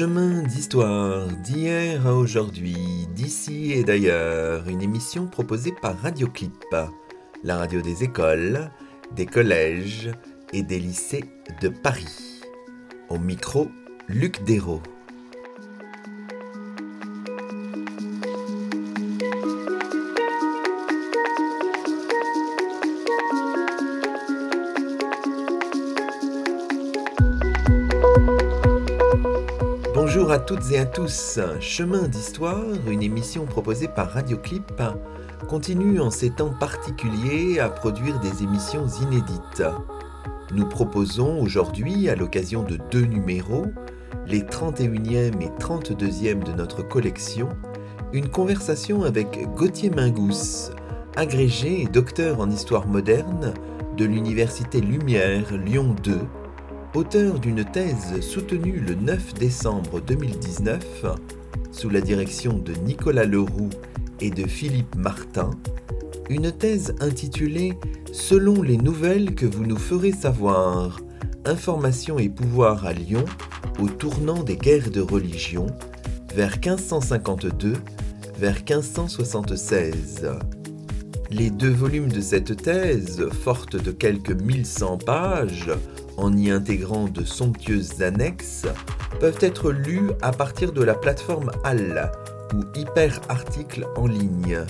Chemin 0.00 0.44
d'histoire 0.44 1.26
d'hier 1.26 2.06
à 2.06 2.14
aujourd'hui, 2.14 3.06
d'ici 3.14 3.72
et 3.72 3.84
d'ailleurs, 3.84 4.66
une 4.66 4.80
émission 4.80 5.26
proposée 5.26 5.74
par 5.82 5.94
Radioclip, 6.00 6.74
la 7.44 7.58
radio 7.58 7.82
des 7.82 8.02
écoles, 8.02 8.70
des 9.14 9.26
collèges 9.26 10.10
et 10.54 10.62
des 10.62 10.78
lycées 10.78 11.26
de 11.60 11.68
Paris. 11.68 12.40
Au 13.10 13.18
micro, 13.18 13.68
Luc 14.08 14.42
Dérault. 14.44 14.80
Toutes 30.46 30.72
et 30.72 30.78
à 30.78 30.86
tous. 30.86 31.38
Chemin 31.60 32.08
d'histoire, 32.08 32.64
une 32.86 33.02
émission 33.02 33.46
proposée 33.46 33.88
par 33.88 34.10
Radioclip, 34.10 34.82
continue 35.48 36.00
en 36.00 36.10
ces 36.10 36.30
temps 36.30 36.54
particuliers 36.58 37.58
à 37.58 37.68
produire 37.68 38.18
des 38.20 38.42
émissions 38.42 38.86
inédites. 39.02 39.62
Nous 40.54 40.66
proposons 40.66 41.40
aujourd'hui, 41.40 42.08
à 42.08 42.16
l'occasion 42.16 42.62
de 42.62 42.78
deux 42.90 43.04
numéros, 43.04 43.66
les 44.26 44.42
31e 44.42 45.40
et 45.40 45.50
32e 45.58 46.42
de 46.42 46.52
notre 46.52 46.82
collection, 46.82 47.48
une 48.12 48.28
conversation 48.28 49.02
avec 49.02 49.46
Gauthier 49.54 49.90
Mingous, 49.90 50.70
agrégé 51.16 51.82
et 51.82 51.86
docteur 51.86 52.40
en 52.40 52.50
histoire 52.50 52.86
moderne 52.86 53.54
de 53.96 54.04
l'Université 54.04 54.80
Lumière 54.80 55.52
Lyon 55.56 55.94
2 56.02 56.18
auteur 56.94 57.38
d'une 57.38 57.64
thèse 57.64 58.20
soutenue 58.20 58.80
le 58.80 58.94
9 58.94 59.34
décembre 59.34 60.00
2019 60.00 61.06
sous 61.70 61.88
la 61.88 62.00
direction 62.00 62.58
de 62.58 62.72
Nicolas 62.84 63.24
Leroux 63.24 63.70
et 64.20 64.30
de 64.30 64.46
Philippe 64.46 64.96
Martin, 64.96 65.50
une 66.28 66.52
thèse 66.52 66.94
intitulée 67.00 67.74
Selon 68.12 68.62
les 68.62 68.76
nouvelles 68.76 69.36
que 69.36 69.46
vous 69.46 69.64
nous 69.64 69.78
ferez 69.78 70.10
savoir, 70.10 71.00
information 71.44 72.18
et 72.18 72.28
pouvoir 72.28 72.84
à 72.84 72.92
Lyon 72.92 73.24
au 73.78 73.88
tournant 73.88 74.42
des 74.42 74.56
guerres 74.56 74.90
de 74.90 75.00
religion 75.00 75.68
vers 76.34 76.56
1552 76.56 77.74
vers 78.36 78.56
1576. 78.56 80.28
Les 81.30 81.50
deux 81.50 81.70
volumes 81.70 82.10
de 82.10 82.20
cette 82.20 82.56
thèse, 82.60 83.24
forte 83.30 83.76
de 83.76 83.92
quelques 83.92 84.32
1100 84.32 84.98
pages, 84.98 85.70
en 86.20 86.36
y 86.36 86.50
intégrant 86.50 87.04
de 87.04 87.24
somptueuses 87.24 88.02
annexes, 88.02 88.66
peuvent 89.18 89.38
être 89.40 89.72
lus 89.72 90.10
à 90.22 90.32
partir 90.32 90.72
de 90.72 90.82
la 90.82 90.94
plateforme 90.94 91.50
HAL 91.64 92.12
ou 92.54 92.62
Hyper 92.78 93.20
Articles 93.28 93.86
en 93.96 94.06
ligne. 94.06 94.60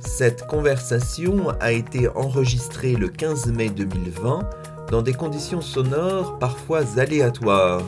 Cette 0.00 0.46
conversation 0.46 1.48
a 1.60 1.72
été 1.72 2.08
enregistrée 2.08 2.94
le 2.94 3.08
15 3.08 3.46
mai 3.52 3.70
2020 3.70 4.48
dans 4.90 5.02
des 5.02 5.14
conditions 5.14 5.62
sonores 5.62 6.38
parfois 6.38 6.82
aléatoires. 6.98 7.82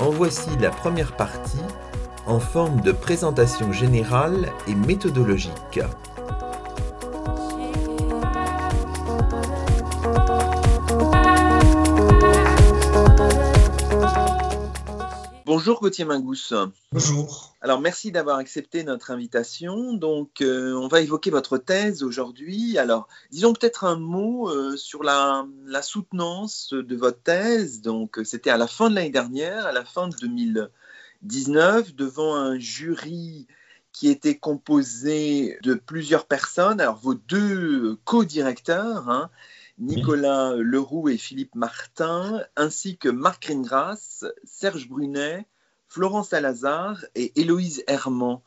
En 0.00 0.10
voici 0.10 0.50
la 0.60 0.70
première 0.70 1.14
partie 1.16 1.58
en 2.26 2.40
forme 2.40 2.80
de 2.82 2.92
présentation 2.92 3.72
générale 3.72 4.48
et 4.66 4.74
méthodologique. 4.74 5.80
Bonjour 15.48 15.80
Gauthier 15.80 16.04
Mingous. 16.04 16.52
Bonjour. 16.92 17.56
Alors 17.62 17.80
merci 17.80 18.12
d'avoir 18.12 18.36
accepté 18.36 18.84
notre 18.84 19.10
invitation. 19.10 19.94
Donc 19.94 20.42
euh, 20.42 20.74
on 20.74 20.88
va 20.88 21.00
évoquer 21.00 21.30
votre 21.30 21.56
thèse 21.56 22.02
aujourd'hui. 22.02 22.76
Alors 22.76 23.08
disons 23.30 23.54
peut-être 23.54 23.84
un 23.84 23.96
mot 23.96 24.50
euh, 24.50 24.76
sur 24.76 25.02
la, 25.02 25.46
soutenance 25.80 26.74
de 26.74 26.94
votre 26.94 27.22
thèse. 27.22 27.80
Donc 27.80 28.20
c'était 28.24 28.50
à 28.50 28.58
la 28.58 28.66
fin 28.66 28.90
de 28.90 28.96
l'année 28.96 29.08
dernière, 29.08 29.64
à 29.64 29.72
la 29.72 29.86
fin 29.86 30.08
de 30.08 30.16
2019, 30.16 31.94
devant 31.94 32.34
un 32.34 32.58
jury 32.58 33.46
qui 33.92 34.10
était 34.10 34.36
composé 34.36 35.56
de 35.62 35.72
plusieurs 35.72 36.26
personnes. 36.26 36.78
Alors 36.78 36.98
vos 36.98 37.14
deux 37.14 37.96
co-directeurs. 38.04 39.08
Hein, 39.08 39.30
Nicolas 39.78 40.54
Leroux 40.56 41.08
et 41.08 41.18
Philippe 41.18 41.54
Martin, 41.54 42.42
ainsi 42.56 42.96
que 42.96 43.08
Marc 43.08 43.46
Ringras, 43.46 44.24
Serge 44.44 44.88
Brunet, 44.88 45.46
Florence 45.88 46.30
Salazar 46.30 47.04
et 47.14 47.40
Héloïse 47.40 47.84
Herman. 47.86 48.40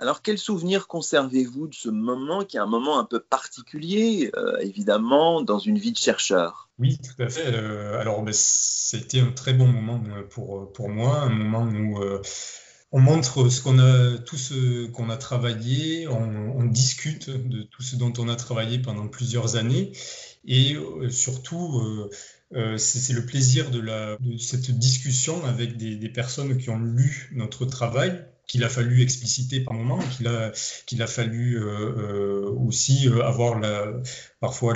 Alors, 0.00 0.22
quel 0.22 0.38
souvenir 0.38 0.86
conservez-vous 0.86 1.66
de 1.66 1.74
ce 1.74 1.88
moment, 1.88 2.44
qui 2.44 2.56
est 2.56 2.60
un 2.60 2.66
moment 2.66 3.00
un 3.00 3.04
peu 3.04 3.18
particulier, 3.18 4.30
euh, 4.36 4.56
évidemment, 4.58 5.42
dans 5.42 5.58
une 5.58 5.76
vie 5.76 5.90
de 5.90 5.98
chercheur? 5.98 6.68
Oui, 6.78 6.98
tout 6.98 7.20
à 7.20 7.28
fait. 7.28 7.52
Euh, 7.52 7.98
alors, 7.98 8.22
ben, 8.22 8.32
c'était 8.32 9.18
un 9.18 9.32
très 9.32 9.54
bon 9.54 9.66
moment 9.66 10.00
euh, 10.16 10.22
pour, 10.22 10.72
pour 10.72 10.88
moi, 10.88 11.22
un 11.22 11.30
moment 11.30 11.64
où 11.64 12.00
on 12.90 13.00
montre 13.00 13.48
ce 13.48 13.60
qu'on 13.60 13.78
a, 13.78 14.18
tout 14.18 14.38
ce 14.38 14.86
qu'on 14.86 15.10
a 15.10 15.16
travaillé, 15.16 16.08
on, 16.08 16.64
discute 16.64 17.30
de 17.30 17.62
tout 17.62 17.82
ce 17.82 17.96
dont 17.96 18.12
on 18.18 18.28
a 18.28 18.36
travaillé 18.36 18.78
pendant 18.78 19.08
plusieurs 19.08 19.56
années, 19.56 19.92
et 20.44 20.74
euh, 20.74 21.10
surtout, 21.10 21.78
euh, 21.78 22.10
euh, 22.54 22.78
c'est 22.78 23.12
le 23.12 23.26
plaisir 23.26 23.70
de, 23.70 23.82
cette 24.38 24.70
discussion 24.70 25.44
avec 25.44 25.76
des, 25.76 26.08
personnes 26.08 26.56
qui 26.56 26.70
ont 26.70 26.78
lu 26.78 27.30
notre 27.34 27.66
travail, 27.66 28.24
qu'il 28.46 28.64
a 28.64 28.70
fallu 28.70 29.02
expliciter 29.02 29.60
par 29.60 29.74
moment, 29.74 29.98
qu'il 30.16 30.26
a, 30.26 31.06
fallu 31.06 31.62
aussi 32.56 33.08
avoir 33.22 33.60
parfois 34.40 34.74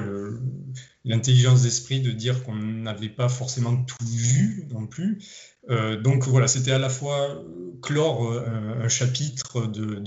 l'intelligence 1.05 1.62
d'esprit 1.62 2.01
de 2.01 2.11
dire 2.11 2.43
qu'on 2.45 2.55
n'avait 2.55 3.09
pas 3.09 3.31
forcément 3.31 3.77
tout 3.77 4.05
vu 4.05 4.67
non 4.71 4.87
plus. 4.87 5.22
Donc 5.69 6.27
voilà, 6.27 6.49
c'était 6.49 6.73
à 6.73 6.78
la 6.78 6.89
fois 6.89 7.43
clore 7.83 8.33
un, 8.33 8.89
chapitre 8.89 9.67
de, 9.67 10.03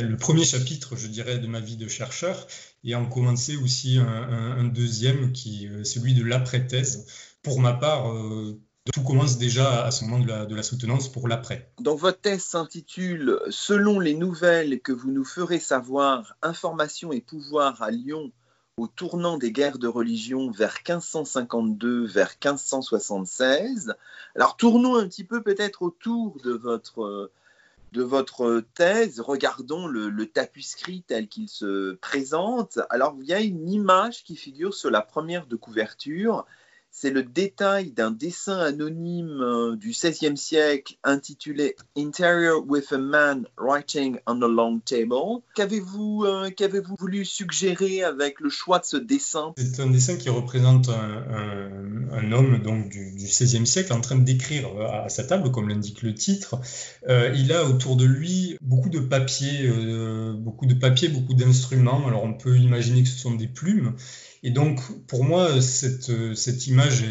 le 0.00 0.16
premier 0.16 0.44
chapitre, 0.44 0.96
je 0.96 1.06
dirais, 1.06 1.38
de 1.38 1.46
ma 1.46 1.60
vie 1.60 1.76
de 1.76 1.88
chercheur, 1.88 2.46
et 2.84 2.94
en 2.94 3.06
commencer 3.06 3.56
aussi 3.56 3.98
un, 3.98 4.64
deuxième 4.64 5.32
qui 5.32 5.64
est 5.64 5.68
euh, 5.68 5.84
celui 5.84 6.14
de 6.14 6.24
l'après-thèse. 6.24 7.06
Pour 7.42 7.60
ma 7.60 7.74
part, 7.74 8.10
euh, 8.12 8.60
tout 8.92 9.02
commence 9.02 9.38
déjà 9.38 9.84
à 9.84 9.90
ce 9.90 10.04
moment 10.04 10.20
de 10.20 10.28
la, 10.28 10.46
de 10.46 10.54
la 10.54 10.62
soutenance 10.62 11.10
pour 11.10 11.28
l'après. 11.28 11.72
Donc 11.80 11.98
votre 11.98 12.20
thèse 12.20 12.42
s'intitule 12.42 13.38
Selon 13.50 14.00
les 14.00 14.14
nouvelles 14.14 14.80
que 14.80 14.92
vous 14.92 15.10
nous 15.10 15.24
ferez 15.24 15.58
savoir, 15.58 16.36
information 16.42 17.12
et 17.12 17.20
pouvoir 17.20 17.82
à 17.82 17.90
Lyon 17.90 18.32
au 18.78 18.86
tournant 18.86 19.36
des 19.36 19.52
guerres 19.52 19.78
de 19.78 19.88
religion 19.88 20.50
vers 20.50 20.78
1552, 20.86 22.06
vers 22.06 22.30
1576. 22.42 23.94
Alors 24.34 24.56
tournons 24.56 24.96
un 24.96 25.06
petit 25.06 25.24
peu 25.24 25.42
peut-être 25.42 25.82
autour 25.82 26.38
de 26.42 26.52
votre 26.52 27.02
euh, 27.02 27.30
de 27.92 28.02
votre 28.02 28.64
thèse, 28.74 29.20
regardons 29.20 29.86
le, 29.86 30.26
tapuscrit 30.26 31.02
tel 31.06 31.28
qu'il 31.28 31.48
se 31.48 31.92
présente. 31.96 32.78
Alors, 32.88 33.14
il 33.20 33.28
y 33.28 33.34
a 33.34 33.40
une 33.40 33.68
image 33.68 34.24
qui 34.24 34.34
figure 34.34 34.72
sur 34.72 34.90
la 34.90 35.02
première 35.02 35.46
de 35.46 35.56
couverture 35.56 36.46
c'est 36.94 37.10
le 37.10 37.22
détail 37.22 37.90
d'un 37.90 38.10
dessin 38.10 38.58
anonyme 38.58 39.40
euh, 39.40 39.76
du 39.76 39.90
XVIe 39.90 40.36
siècle 40.36 40.96
intitulé 41.02 41.74
Interior 41.96 42.62
with 42.68 42.92
a 42.92 42.98
man 42.98 43.46
writing 43.56 44.18
on 44.26 44.42
a 44.42 44.46
long 44.46 44.78
table. 44.78 45.40
Qu'avez-vous 45.54 46.24
euh, 46.26 46.50
voulu 46.98 47.24
suggérer 47.24 48.02
avec 48.02 48.40
le 48.40 48.50
choix 48.50 48.78
de 48.78 48.84
ce 48.84 48.98
dessin? 48.98 49.54
C'est 49.56 49.80
un 49.80 49.88
dessin 49.88 50.16
qui 50.16 50.28
représente 50.28 50.90
un, 50.90 52.30
homme 52.30 52.62
donc 52.62 52.90
du, 52.90 53.14
XVIe 53.16 53.66
siècle 53.66 53.92
en 53.94 54.00
train 54.02 54.16
d'écrire 54.16 54.68
à 54.82 55.08
sa 55.08 55.24
table, 55.24 55.50
comme 55.50 55.70
l'indique 55.70 56.02
le 56.02 56.14
titre. 56.14 56.60
Euh, 57.08 57.34
il 57.34 57.52
a 57.52 57.64
autour 57.64 57.96
de 57.96 58.04
lui 58.04 58.56
beaucoup 58.60 58.90
de 58.90 59.00
papiers, 59.00 59.68
beaucoup 60.34 60.66
de 60.66 60.74
papiers, 60.74 61.08
beaucoup 61.08 61.34
d'instruments. 61.34 62.06
Alors 62.06 62.22
on 62.24 62.34
peut 62.34 62.58
imaginer 62.58 63.02
que 63.02 63.08
ce 63.08 63.18
sont 63.18 63.34
des 63.34 63.48
plumes. 63.48 63.96
Et 64.42 64.50
donc, 64.50 64.80
pour 65.06 65.24
moi, 65.24 65.60
cette, 65.60 66.66
image, 66.66 67.04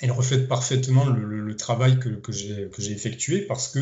elle 0.00 0.12
reflète 0.12 0.48
parfaitement 0.48 1.06
le, 1.06 1.56
travail 1.56 1.98
que, 1.98 2.32
j'ai 2.32 2.92
effectué 2.92 3.42
parce 3.42 3.68
que 3.68 3.78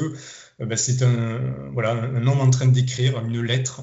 euh, 0.60 0.66
bah, 0.66 0.76
c'est 0.76 1.02
un, 1.02 1.70
un 1.76 2.26
homme 2.26 2.40
en 2.40 2.50
train 2.50 2.66
d'écrire 2.66 3.24
une 3.24 3.40
lettre. 3.40 3.82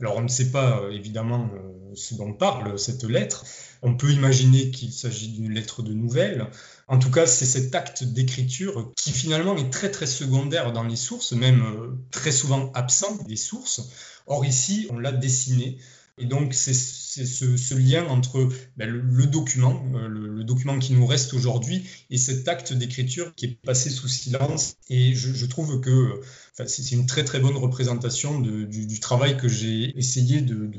Alors, 0.00 0.16
on 0.16 0.22
ne 0.22 0.28
sait 0.28 0.50
pas 0.50 0.80
euh, 0.80 0.90
évidemment 0.90 1.48
euh, 1.54 1.92
ce 1.94 2.14
dont 2.14 2.32
parle 2.32 2.78
cette 2.78 3.04
lettre. 3.04 3.44
On 3.82 3.94
peut 3.94 4.10
imaginer 4.10 4.70
qu'il 4.70 4.92
s'agit 4.92 5.28
d'une 5.28 5.52
lettre 5.52 5.82
de 5.82 5.92
nouvelle. 5.92 6.48
En 6.88 6.98
tout 6.98 7.10
cas, 7.10 7.26
c'est 7.26 7.46
cet 7.46 7.74
acte 7.74 8.04
d'écriture 8.04 8.92
qui 8.96 9.12
finalement 9.12 9.56
est 9.56 9.70
très 9.70 9.90
très 9.90 10.06
secondaire 10.06 10.72
dans 10.72 10.82
les 10.82 10.96
sources, 10.96 11.32
même 11.32 11.98
très 12.10 12.32
souvent 12.32 12.72
absent 12.74 13.16
des 13.28 13.36
sources. 13.36 13.80
Or 14.26 14.44
ici, 14.44 14.86
on 14.90 14.98
l'a 14.98 15.12
dessiné 15.12 15.78
Et 16.18 16.24
donc, 16.24 16.54
c'est 16.54 16.72
ce, 16.72 17.74
lien 17.74 18.06
entre 18.06 18.48
ben, 18.78 18.88
le, 18.88 19.26
document, 19.26 19.84
euh, 19.94 20.08
le, 20.08 20.44
document 20.44 20.78
qui 20.78 20.94
nous 20.94 21.06
reste 21.06 21.34
aujourd'hui, 21.34 21.86
et 22.08 22.16
cet 22.16 22.48
acte 22.48 22.72
d'écriture 22.72 23.34
qui 23.34 23.46
est 23.46 23.58
passé 23.62 23.90
sous 23.90 24.08
silence. 24.08 24.76
Et 24.88 25.14
je, 25.14 25.44
trouve 25.44 25.80
que 25.80 26.20
c'est 26.64 26.92
une 26.92 27.04
très 27.04 27.22
très 27.24 27.38
bonne 27.38 27.56
représentation 27.56 28.40
du, 28.40 29.00
travail 29.00 29.36
que 29.36 29.46
j'ai 29.46 29.96
essayé 29.98 30.40
de, 30.40 30.70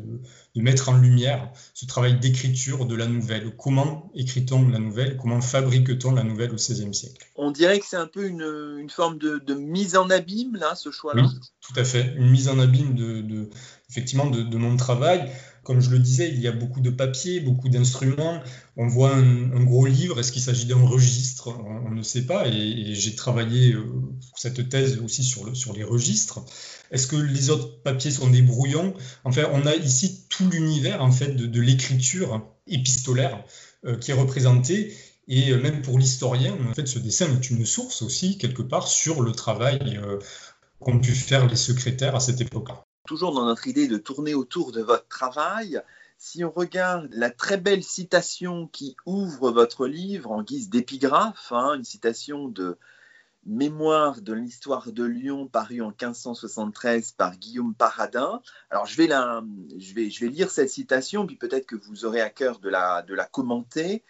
mettre 0.56 0.90
en 0.90 0.98
lumière, 0.98 1.52
ce 1.76 1.86
travail 1.86 2.20
d'écriture 2.20 2.88
de 2.88 2.96
la 2.96 3.06
nouvelle. 3.06 3.56
Comment 3.58 4.12
écrit-on 4.16 4.68
la 4.70 4.80
nouvelle? 4.80 5.18
Comment 5.18 5.40
fabrique-t-on 5.40 6.14
la 6.14 6.24
nouvelle 6.24 6.52
au 6.52 6.56
XVIe 6.56 6.96
siècle? 6.96 7.28
On 7.36 7.52
dirait 7.52 7.80
que 7.80 7.86
c'est 7.88 7.96
un 7.96 8.08
peu 8.08 8.26
une, 8.26 8.90
forme 8.90 9.20
de, 9.20 9.54
mise 9.54 9.96
en 9.96 10.10
abîme, 10.10 10.56
là, 10.56 10.74
ce 10.74 10.90
choix-là. 10.90 11.22
Oui, 11.22 11.40
tout 11.62 11.80
à 11.80 11.84
fait. 11.84 12.16
Une 12.18 12.32
mise 12.32 12.48
en 12.48 12.58
abîme 12.58 12.96
de 12.96 13.50
effectivement 13.90 14.30
de, 14.30 14.58
mon 14.58 14.76
travail. 14.76 15.32
Comme 15.64 15.82
je 15.82 15.90
le 15.90 16.00
disais, 16.00 16.30
il 16.30 16.40
y 16.40 16.48
a 16.48 16.54
beaucoup 16.54 16.80
de 16.80 16.90
papiers, 16.90 17.42
beaucoup 17.42 17.68
d'instruments. 17.70 18.42
On 18.78 18.88
voit 18.88 19.14
un, 19.14 19.64
gros 19.64 19.86
livre. 19.86 20.20
Est-ce 20.20 20.32
qu'il 20.32 20.42
s'agit 20.42 20.66
d'un 20.66 20.82
registre? 20.82 21.50
On, 21.86 21.92
ne 21.92 22.04
sait 22.04 22.26
pas. 22.26 22.48
Et, 22.48 22.94
j'ai 22.96 23.16
travaillé 23.16 23.74
euh, 23.74 23.84
cette 24.36 24.70
thèse 24.70 25.00
aussi 25.00 25.24
sur, 25.24 25.46
le, 25.46 25.56
sur 25.56 25.74
les 25.74 25.84
registres. 25.84 26.40
Est-ce 26.92 27.08
que 27.08 27.18
les 27.18 27.50
autres 27.50 27.82
papiers 27.82 28.12
sont 28.12 28.30
des 28.30 28.42
brouillons? 28.42 28.94
Enfin, 29.26 29.44
on 29.54 29.66
a 29.66 29.76
ici 29.76 30.26
tout 30.30 30.50
l'univers 30.50 31.02
en 31.02 31.12
fait 31.12 31.36
de, 31.36 31.62
l'écriture 31.62 32.46
épistolaire 32.68 33.44
euh, 33.86 33.98
qui 33.98 34.12
est 34.12 34.16
représenté. 34.16 34.96
Et 35.28 35.52
euh, 35.52 35.62
même 35.62 35.82
pour 35.82 36.00
l'historien, 36.00 36.58
en 36.70 36.74
fait, 36.74 36.88
ce 36.88 37.00
dessin 37.00 37.28
est 37.34 37.50
une 37.50 37.66
source 37.66 38.02
aussi 38.02 38.38
quelque 38.38 38.62
part 38.62 38.88
sur 38.88 39.22
le 39.22 39.34
travail 39.34 40.00
qu'ont 40.80 41.00
pu 41.00 41.12
faire 41.12 41.48
les 41.48 41.58
secrétaires 41.58 42.16
à 42.16 42.22
cette 42.22 42.40
époque-là 42.40 42.87
toujours 43.08 43.34
dans 43.34 43.46
notre 43.46 43.68
idée 43.68 43.88
de 43.88 43.98
tourner 43.98 44.36
autour 44.36 44.72
de 44.72 44.82
votre 44.82 45.08
travail, 45.08 45.82
si 46.20 46.44
on 46.44 46.52
regarde 46.52 47.10
la 47.12 47.32
très 47.32 47.58
belle 47.58 47.84
citation 47.84 48.68
qui 48.68 48.96
ouvre 49.06 49.52
votre 49.52 49.88
livre 49.88 50.32
en 50.32 50.44
guise 50.44 50.70
d'épigraphe, 50.70 51.52
hein, 51.52 51.74
une 51.76 51.84
citation 51.84 52.48
de 52.48 52.78
Mémoire 53.50 54.20
de 54.20 54.34
l'histoire 54.34 54.92
de 54.92 55.06
Lyon 55.06 55.48
paru 55.48 55.82
en 55.82 55.88
1573 55.88 57.14
par 57.14 57.38
Guillaume 57.38 57.74
Paradin. 57.74 58.42
Alors 58.70 58.86
je 58.88 58.98
vais, 58.98 59.08
je 59.08 59.94
vais, 59.94 60.10
je 60.10 60.26
vais 60.26 60.30
lire 60.30 60.52
cette 60.52 60.70
citation, 60.70 61.26
puis 61.26 61.38
peut-être 61.38 61.66
que 61.66 61.78
vous 61.78 62.04
aurez 62.04 62.20
à 62.20 62.30
cœur 62.30 62.60
de 62.60 62.68
la, 62.68 63.04
de 63.04 63.14
la 63.14 63.24
commenter. 63.24 64.04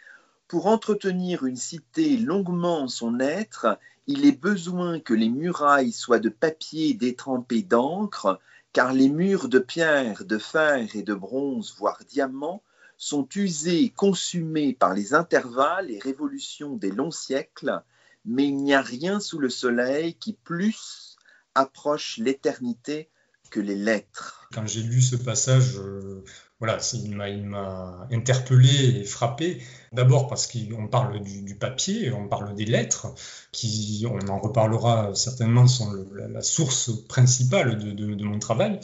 Pour 0.47 0.65
entretenir 0.65 1.45
une 1.45 1.55
cité 1.55 2.17
longuement 2.17 2.87
son 2.87 3.19
être, 3.19 3.77
il 4.07 4.25
est 4.25 4.39
besoin 4.41 4.99
que 4.99 5.13
les 5.13 5.29
murailles 5.29 5.91
soient 5.91 6.17
de 6.17 6.29
papier 6.29 6.95
détrempé 6.95 7.61
d'encre, 7.61 8.39
car 8.77 8.93
les 8.93 9.09
murs 9.09 9.49
de 9.49 9.57
pierre, 9.57 10.23
de 10.23 10.37
fer 10.37 10.95
et 10.95 11.01
de 11.01 11.15
bronze, 11.15 11.73
voire 11.79 11.99
diamant, 12.07 12.61
sont 12.95 13.27
usés, 13.33 13.89
consumés 13.89 14.75
par 14.75 14.93
les 14.93 15.15
intervalles 15.15 15.89
et 15.89 15.97
révolutions 15.97 16.75
des 16.75 16.91
longs 16.91 17.09
siècles, 17.09 17.81
mais 18.23 18.47
il 18.47 18.57
n'y 18.57 18.75
a 18.75 18.81
rien 18.83 19.19
sous 19.19 19.39
le 19.39 19.49
soleil 19.49 20.13
qui 20.13 20.33
plus 20.33 21.15
approche 21.55 22.17
l'éternité 22.17 23.09
que 23.49 23.59
les 23.59 23.75
lettres. 23.75 24.47
Quand 24.53 24.67
j'ai 24.67 24.83
lu 24.83 25.01
ce 25.01 25.15
passage, 25.15 25.79
euh, 25.79 26.23
voilà, 26.59 26.79
il 26.93 27.15
m'a 27.45 28.07
interpellé 28.11 28.99
et 28.99 29.03
frappé. 29.03 29.61
D'abord 29.93 30.27
parce 30.27 30.47
qu'on 30.47 30.87
parle 30.87 31.21
du, 31.21 31.55
papier, 31.55 32.11
on 32.11 32.27
parle 32.27 32.55
des 32.55 32.65
lettres, 32.65 33.13
qui, 33.51 34.05
on 34.09 34.27
en 34.27 34.39
reparlera 34.39 35.13
certainement, 35.13 35.67
sont 35.67 35.93
la, 36.13 36.41
source 36.41 36.91
principale 37.07 37.77
de, 37.95 38.23
mon 38.23 38.39
travail. 38.39 38.79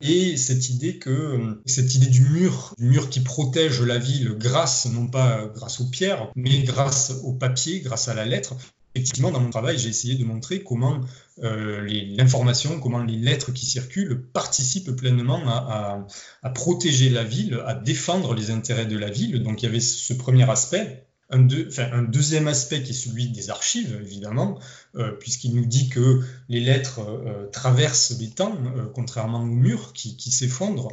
Et 0.00 0.36
cette 0.36 0.70
idée 0.70 0.98
que 0.98 1.60
cette 1.66 1.94
idée 1.96 2.06
du 2.06 2.22
mur, 2.22 2.74
du 2.78 2.84
mur 2.84 3.10
qui 3.10 3.20
protège 3.20 3.82
la 3.82 3.98
ville 3.98 4.36
grâce, 4.38 4.86
non 4.86 5.08
pas 5.08 5.46
grâce 5.54 5.80
aux 5.80 5.88
pierres, 5.88 6.30
mais 6.36 6.62
grâce 6.62 7.12
au 7.24 7.32
papier, 7.32 7.80
grâce 7.80 8.08
à 8.08 8.14
la 8.14 8.24
lettre, 8.24 8.54
effectivement, 8.96 9.30
dans 9.30 9.40
mon 9.40 9.50
travail, 9.50 9.78
j'ai 9.78 9.88
essayé 9.88 10.14
de 10.14 10.24
montrer 10.24 10.62
comment 10.62 11.00
euh, 11.42 11.86
l'information, 12.16 12.80
comment 12.80 13.02
les 13.02 13.16
lettres 13.16 13.52
qui 13.52 13.66
circulent 13.66 14.22
participent 14.32 14.90
pleinement 14.92 15.42
à, 15.46 16.50
protéger 16.50 17.10
la 17.10 17.24
ville, 17.24 17.60
à 17.66 17.74
défendre 17.74 18.34
les 18.34 18.50
intérêts 18.50 18.86
de 18.86 18.96
la 18.96 19.10
ville. 19.10 19.42
Donc 19.42 19.62
il 19.62 19.66
y 19.66 19.68
avait 19.68 19.80
ce 19.80 20.14
premier 20.14 20.48
aspect. 20.48 21.05
Un, 21.28 22.02
deuxième 22.04 22.46
aspect 22.46 22.82
qui 22.84 22.90
est 22.90 22.94
celui 22.94 23.28
des 23.28 23.50
archives, 23.50 23.98
évidemment, 24.00 24.60
euh, 24.94 25.10
puisqu'il 25.10 25.56
nous 25.56 25.66
dit 25.66 25.88
que 25.88 26.20
les 26.48 26.60
lettres 26.60 27.00
euh, 27.00 27.48
traversent 27.50 28.16
les 28.20 28.30
temps, 28.30 28.56
contrairement 28.94 29.40
aux 29.40 29.46
murs 29.46 29.92
qui, 29.92 30.16
qui 30.16 30.30
s'effondrent. 30.30 30.92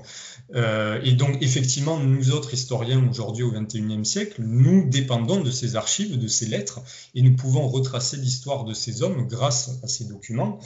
et 0.56 1.13
donc, 1.13 1.38
effectivement, 1.41 2.00
nous 2.00 2.31
autres 2.31 2.53
historiens 2.53 3.07
aujourd'hui 3.07 3.44
au 3.44 3.51
XXIe 3.51 4.06
siècle, 4.06 4.41
nous 4.41 4.89
dépendons 4.89 5.41
de 5.41 5.51
ces 5.51 5.75
archives, 5.75 6.18
de 6.18 6.27
ces 6.27 6.47
lettres, 6.47 6.81
et 7.13 7.21
nous 7.21 7.36
pouvons 7.36 7.68
retracer 7.68 8.18
l'histoire 8.18 8.65
de 8.65 8.74
ces 8.74 9.03
hommes 9.03 9.27
grâce 9.27 9.79
à 9.83 9.88
ces 9.88 10.06
documents. 10.06 10.59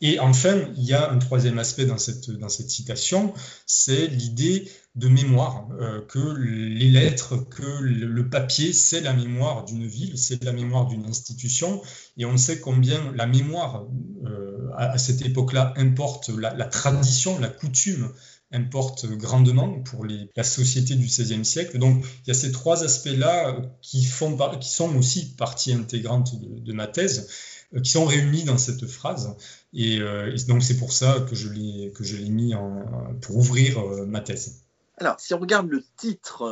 Et 0.00 0.18
enfin, 0.20 0.68
il 0.76 0.84
y 0.84 0.92
a 0.92 1.10
un 1.10 1.18
troisième 1.18 1.58
aspect 1.58 1.86
dans 1.86 1.98
cette, 1.98 2.30
dans 2.30 2.48
cette 2.48 2.70
citation, 2.70 3.32
c'est 3.66 4.08
l'idée 4.08 4.70
de 4.96 5.08
mémoire, 5.08 5.68
euh, 5.78 6.00
que 6.06 6.36
les 6.38 6.88
lettres, 6.88 7.36
que 7.36 7.80
le, 7.82 8.28
papier, 8.30 8.72
c'est 8.72 9.02
la 9.02 9.12
mémoire 9.12 9.66
d'une 9.66 9.86
ville, 9.86 10.16
c'est 10.16 10.42
la 10.42 10.52
mémoire 10.52 10.86
d'une 10.86 11.04
institution, 11.04 11.82
et 12.16 12.24
on 12.24 12.38
sait 12.38 12.60
combien 12.60 13.12
la 13.12 13.26
mémoire, 13.26 13.86
euh, 14.24 14.70
à, 14.74 14.96
cette 14.96 15.20
époque-là, 15.20 15.74
importe 15.76 16.30
la, 16.30 16.52
tradition, 16.64 17.38
la 17.38 17.48
coutume 17.48 18.10
importe 18.52 19.06
grandement 19.06 19.82
pour 19.82 20.06
la 20.06 20.44
société 20.44 20.94
du 20.94 21.04
XVIe 21.04 21.44
siècle. 21.44 21.78
Donc 21.78 22.02
il 22.24 22.28
y 22.28 22.30
a 22.30 22.34
ces 22.34 22.52
trois 22.52 22.84
aspects-là 22.84 23.60
qui, 23.82 24.02
sont 24.02 24.96
aussi 24.96 25.34
partie 25.34 25.72
intégrante 25.72 26.40
de, 26.40 26.72
ma 26.72 26.86
thèse. 26.86 27.28
Euh, 27.74 27.80
qui 27.80 27.90
sont 27.90 28.04
réunis 28.04 28.44
dans 28.44 28.58
cette 28.58 28.86
phrase. 28.86 29.36
Et, 29.74 29.98
donc 30.46 30.62
c'est 30.62 30.76
pour 30.76 30.92
ça 30.92 31.26
que 31.28 31.34
je 31.34 31.48
l'ai 31.48 32.30
mis 32.30 32.54
en, 32.54 33.16
pour 33.20 33.36
ouvrir 33.36 33.84
ma 34.06 34.20
thèse. 34.20 34.65
Alors, 34.98 35.20
si 35.20 35.34
on 35.34 35.38
regarde 35.38 35.68
le 35.68 35.84
titre 35.96 36.44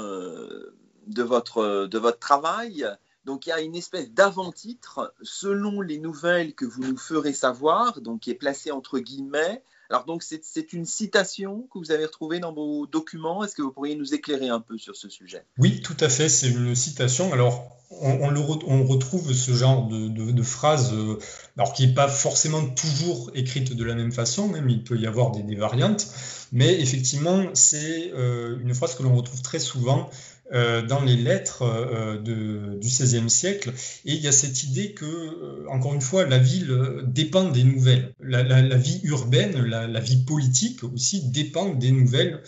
de 1.07 1.23
votre 1.23 1.87
de 1.87 1.99
votre 1.99 2.19
travail, 2.19 2.87
donc 3.25 3.47
il 3.47 3.51
y 3.51 3.53
a 3.53 3.61
une 3.61 3.75
espèce 3.75 4.11
d'avant-titre 4.11 5.15
selon 5.23 5.81
les 5.81 5.99
nouvelles 5.99 6.55
que 6.55 6.65
vous 6.65 6.83
nous 6.83 6.99
ferez 6.99 7.33
savoir, 7.33 8.01
donc 8.01 8.21
qui 8.21 8.31
est 8.31 8.35
placé 8.35 8.71
entre 8.71 8.99
guillemets. 8.99 9.63
Alors 9.91 10.05
donc 10.05 10.23
c'est 10.23 10.73
une 10.73 10.87
citation 10.87 11.69
que 11.73 11.79
vous 11.79 11.91
avez 11.91 12.07
retrouvée 12.07 12.41
dans 12.41 12.53
vos 12.53 12.87
documents. 12.87 13.45
Est-ce 13.45 13.55
que 13.55 13.63
vous 13.63 13.73
pourriez 13.73 13.97
nous 13.97 14.15
éclairer 14.15 14.49
un 14.49 14.61
peu 14.61 14.79
sur 14.79 14.97
ce 14.97 15.09
sujet? 15.09 15.47
Oui, 15.59 15.83
tout 15.83 15.97
à 16.01 16.09
fait. 16.09 16.29
C'est 16.29 16.49
une 16.49 16.75
citation. 16.75 17.33
Alors 17.33 17.77
on, 18.01 18.85
retrouve 18.85 19.33
ce 19.33 19.53
genre 19.53 19.89
de, 19.89 20.43
phrase, 20.43 20.93
euh, 20.93 21.19
alors 21.57 21.73
qui 21.73 21.87
n'est 21.87 21.95
pas 21.95 22.09
forcément 22.09 22.65
toujours 22.65 23.31
écrite 23.35 23.75
de 23.75 23.85
la 23.85 23.95
même 23.95 24.13
façon, 24.13 24.49
même 24.49 24.69
il 24.69 24.83
peut 24.83 24.97
y 24.97 25.07
avoir 25.07 25.33
des, 25.33 25.55
variantes, 25.55 26.07
mais 26.53 26.81
effectivement, 26.81 27.45
c'est 27.55 28.13
euh, 28.15 28.59
une 28.61 28.75
phrase 28.75 28.95
que 28.95 29.03
l'on 29.03 29.15
retrouve 29.15 29.43
très 29.43 29.59
souvent 29.59 30.11
euh, 30.53 30.83
dans 30.83 31.01
les 31.01 31.17
lettres 31.17 32.19
du 32.23 32.79
XVIe 32.81 33.31
siècle. 33.31 33.73
Et 34.05 34.13
il 34.13 34.21
y 34.21 34.29
a 34.29 34.33
cette 34.33 34.63
idée 34.63 34.93
que, 34.93 35.67
encore 35.69 35.95
une 35.95 36.03
fois, 36.03 36.27
la 36.27 36.39
ville 36.39 37.03
dépend 37.05 37.45
des 37.45 37.65
nouvelles. 37.65 38.15
La, 38.21 38.77
vie 38.77 39.01
urbaine, 39.05 39.57
la, 39.65 40.01
vie 40.01 40.23
politique 40.25 40.85
aussi 40.85 41.31
dépend 41.31 41.71
des 41.71 41.91
nouvelles 41.91 42.43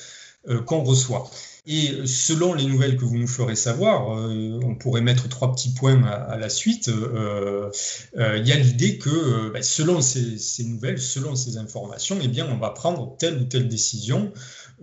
qu'on 0.66 0.84
reçoit. 0.84 1.28
Et 1.68 2.06
selon 2.06 2.54
les 2.54 2.64
nouvelles 2.64 2.96
que 2.96 3.04
vous 3.04 3.18
nous 3.18 3.26
ferez 3.26 3.56
savoir, 3.56 4.16
euh, 4.16 4.60
on 4.62 4.76
pourrait 4.76 5.00
mettre 5.00 5.28
trois 5.28 5.52
petits 5.52 5.74
points 5.74 6.00
à, 6.04 6.36
la 6.36 6.48
suite. 6.48 6.88
Euh, 6.88 7.70
euh, 8.16 8.38
il 8.38 8.46
y 8.46 8.52
a 8.52 8.56
l'idée 8.56 8.98
que 8.98 9.50
bah, 9.52 9.62
selon 9.62 10.00
ces, 10.00 10.38
nouvelles, 10.64 11.00
selon 11.00 11.34
ces 11.34 11.56
informations, 11.56 12.18
eh 12.22 12.28
bien, 12.28 12.46
on 12.48 12.58
va 12.58 12.70
prendre 12.70 13.16
telle 13.16 13.38
ou 13.38 13.44
telle 13.44 13.68
décision. 13.68 14.32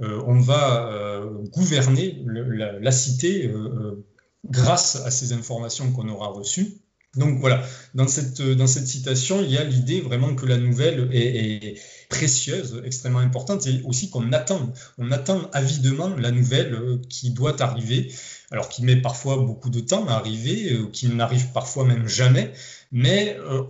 on 0.02 0.40
va 0.42 1.22
gouverner 1.54 2.22
la, 2.26 2.92
cité 2.92 3.50
grâce 4.46 4.98
à 4.98 5.12
ces 5.12 5.32
informations 5.32 5.90
qu'on 5.94 6.10
aura 6.10 6.28
reçues. 6.28 6.83
Donc 7.16 7.40
voilà, 7.40 7.64
dans 7.94 8.08
cette, 8.08 8.42
dans 8.42 8.66
cette 8.66 8.88
citation, 8.88 9.44
il 9.44 9.52
y 9.52 9.58
a 9.58 9.64
l'idée 9.64 10.02
vraiment 10.02 10.34
que 10.34 10.48
la 10.48 10.58
nouvelle 10.58 11.10
est, 11.12 11.80
précieuse, 12.10 12.82
extrêmement 12.86 13.20
importante, 13.20 13.66
et 13.68 13.82
aussi 13.86 14.10
qu'on 14.10 14.32
attend, 14.34 14.72
on 14.98 15.12
attend 15.12 15.50
avidement 15.52 16.10
la 16.16 16.32
nouvelle 16.32 16.74
euh, 16.74 17.02
qui 17.10 17.32
doit 17.32 17.62
arriver, 17.62 18.12
alors 18.52 18.70
qui 18.70 18.84
met 18.84 18.96
parfois 18.96 19.38
beaucoup 19.38 19.70
de 19.70 19.80
temps 19.80 20.08
à 20.08 20.14
arriver, 20.14 20.74
euh, 20.74 20.88
qui 20.92 21.08
n'arrive 21.08 21.52
parfois 21.52 21.86
même 21.86 22.08
jamais, 22.08 22.52
mais 22.92 23.36
euh, 23.40 23.64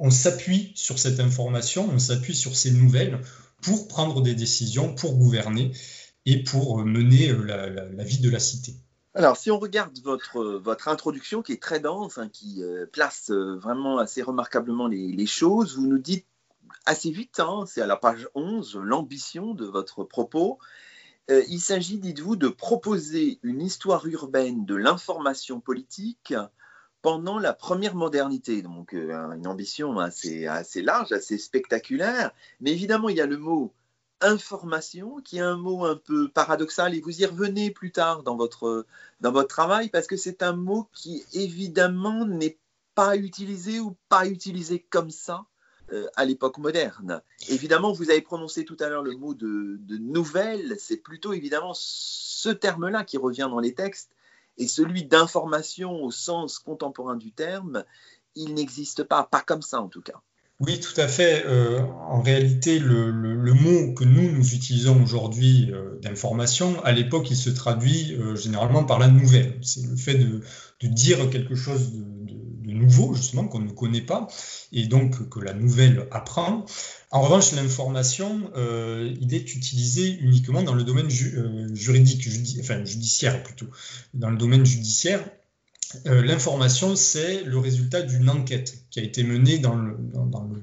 on, 0.00 0.10
s'appuie 0.10 0.72
sur 0.74 0.98
cette 0.98 1.20
information, 1.20 1.88
on 1.92 1.98
s'appuie 1.98 2.34
sur 2.34 2.56
ces 2.56 2.70
nouvelles 2.70 3.20
pour 3.60 3.88
prendre 3.88 4.22
des 4.22 4.34
décisions, 4.34 4.94
pour 4.94 5.16
gouverner 5.16 5.72
et 6.24 6.42
pour 6.42 6.78
mener 6.84 7.32
la 7.46 8.04
vie 8.04 8.18
de 8.18 8.30
la 8.30 8.38
cité. 8.38 8.74
Alors, 9.14 9.36
si 9.36 9.50
on 9.50 9.58
regarde 9.58 9.98
votre, 10.04 10.44
votre 10.58 10.88
introduction 10.88 11.42
qui 11.42 11.52
est 11.52 11.62
très 11.62 11.80
dense, 11.80 12.18
hein, 12.18 12.28
qui 12.28 12.62
euh, 12.62 12.86
place 12.86 13.30
euh, 13.30 13.56
vraiment 13.56 13.98
assez 13.98 14.22
remarquablement 14.22 14.86
les, 14.86 15.26
choses, 15.26 15.76
vous 15.76 15.86
nous 15.86 15.98
dites 15.98 16.26
assez 16.84 17.10
vite, 17.10 17.40
hein, 17.40 17.64
c'est 17.66 17.80
à 17.80 17.86
la 17.86 17.96
page 17.96 18.28
11, 18.34 18.76
l'ambition 18.82 19.54
de 19.54 19.66
votre 19.66 20.04
propos. 20.04 20.58
Euh, 21.30 21.42
il 21.48 21.60
s'agit, 21.60 21.98
dites-vous, 21.98 22.36
de 22.36 22.48
proposer 22.48 23.38
une 23.42 23.62
histoire 23.62 24.06
urbaine 24.06 24.64
de 24.64 24.74
l'information 24.74 25.60
politique 25.60 26.34
pendant 27.02 27.38
la 27.38 27.52
première 27.52 27.94
modernité. 27.94 28.62
Donc, 28.62 28.94
euh, 28.94 29.30
une 29.32 29.46
ambition 29.46 29.98
assez 29.98 30.46
large, 30.82 31.12
assez 31.12 31.38
spectaculaire. 31.38 32.32
Mais 32.60 32.72
évidemment, 32.72 33.08
il 33.08 33.16
y 33.16 33.20
a 33.20 33.26
le 33.26 33.38
mot 33.38 33.74
information, 34.20 35.20
qui 35.20 35.38
est 35.38 35.42
un 35.42 35.56
mot 35.56 35.84
un 35.84 35.96
peu 35.96 36.28
paradoxal, 36.28 36.94
et 36.94 37.00
vous 37.00 37.22
y 37.22 37.26
revenez 37.26 37.70
plus 37.70 37.92
tard 37.92 38.22
dans 38.22 38.36
votre, 38.36 38.86
dans 39.20 39.32
votre 39.32 39.48
travail, 39.48 39.88
parce 39.88 40.06
que 40.06 40.16
c'est 40.16 40.42
un 40.42 40.52
mot 40.52 40.88
qui, 40.92 41.24
évidemment, 41.32 42.24
n'est 42.24 42.58
pas 42.94 43.16
utilisé 43.16 43.80
ou 43.80 43.96
pas 44.08 44.26
utilisé 44.26 44.80
comme 44.90 45.10
ça 45.10 45.46
euh, 45.92 46.08
à 46.16 46.24
l'époque 46.24 46.58
moderne. 46.58 47.22
Évidemment, 47.48 47.92
vous 47.92 48.10
avez 48.10 48.22
prononcé 48.22 48.64
tout 48.64 48.76
à 48.80 48.88
l'heure 48.88 49.02
le 49.02 49.16
mot 49.16 49.34
de, 49.34 49.76
de 49.80 49.96
nouvelle, 49.96 50.76
c'est 50.78 50.96
plutôt 50.96 51.32
évidemment 51.32 51.72
ce 51.74 52.48
terme-là 52.48 53.04
qui 53.04 53.16
revient 53.18 53.48
dans 53.50 53.60
les 53.60 53.74
textes, 53.74 54.10
et 54.58 54.66
celui 54.66 55.04
d'information 55.04 56.02
au 56.02 56.10
sens 56.10 56.58
contemporain 56.58 57.16
du 57.16 57.32
terme, 57.32 57.84
il 58.34 58.54
n'existe 58.54 59.04
pas, 59.04 59.22
pas 59.22 59.40
comme 59.40 59.62
ça 59.62 59.80
en 59.80 59.88
tout 59.88 60.02
cas. 60.02 60.20
Oui, 60.60 60.80
tout 60.80 61.00
à 61.00 61.06
fait. 61.06 61.44
Euh, 61.46 61.80
en 62.08 62.20
réalité, 62.20 62.80
le, 62.80 63.12
mot 63.54 63.94
que 63.94 64.02
nous, 64.02 64.32
nous 64.32 64.54
utilisons 64.54 65.00
aujourd'hui 65.00 65.70
euh, 65.72 65.96
d'information, 66.00 66.82
à 66.84 66.90
l'époque, 66.90 67.30
il 67.30 67.36
se 67.36 67.50
traduit 67.50 68.14
euh, 68.14 68.34
généralement 68.34 68.82
par 68.82 68.98
la 68.98 69.06
nouvelle. 69.06 69.56
C'est 69.62 69.86
le 69.86 69.94
fait 69.94 70.14
de, 70.16 70.42
dire 70.82 71.30
quelque 71.30 71.54
chose 71.54 71.92
de, 71.92 72.72
nouveau, 72.72 73.14
justement, 73.14 73.46
qu'on 73.46 73.60
ne 73.60 73.70
connaît 73.70 74.02
pas, 74.02 74.26
et 74.72 74.86
donc 74.86 75.28
que 75.28 75.38
la 75.38 75.54
nouvelle 75.54 76.08
apprend. 76.10 76.64
En 77.12 77.22
revanche, 77.22 77.52
l'information, 77.52 78.50
il 78.56 79.34
est 79.34 79.54
utilisé 79.54 80.18
uniquement 80.20 80.62
dans 80.62 80.74
le 80.74 80.84
domaine 80.84 81.08
juridique, 81.08 82.28
enfin 82.60 82.84
judiciaire 82.84 83.42
plutôt, 83.42 83.66
dans 84.14 84.30
le 84.30 84.36
domaine 84.36 84.64
judiciaire, 84.64 85.24
euh, 86.06 86.22
l'information, 86.22 86.96
c'est 86.96 87.44
le 87.44 87.58
résultat 87.58 88.02
d'une 88.02 88.28
enquête 88.28 88.82
qui 88.90 89.00
a 89.00 89.02
été 89.02 89.22
menée 89.22 89.58
dans 89.58 89.74
le, 89.76 89.96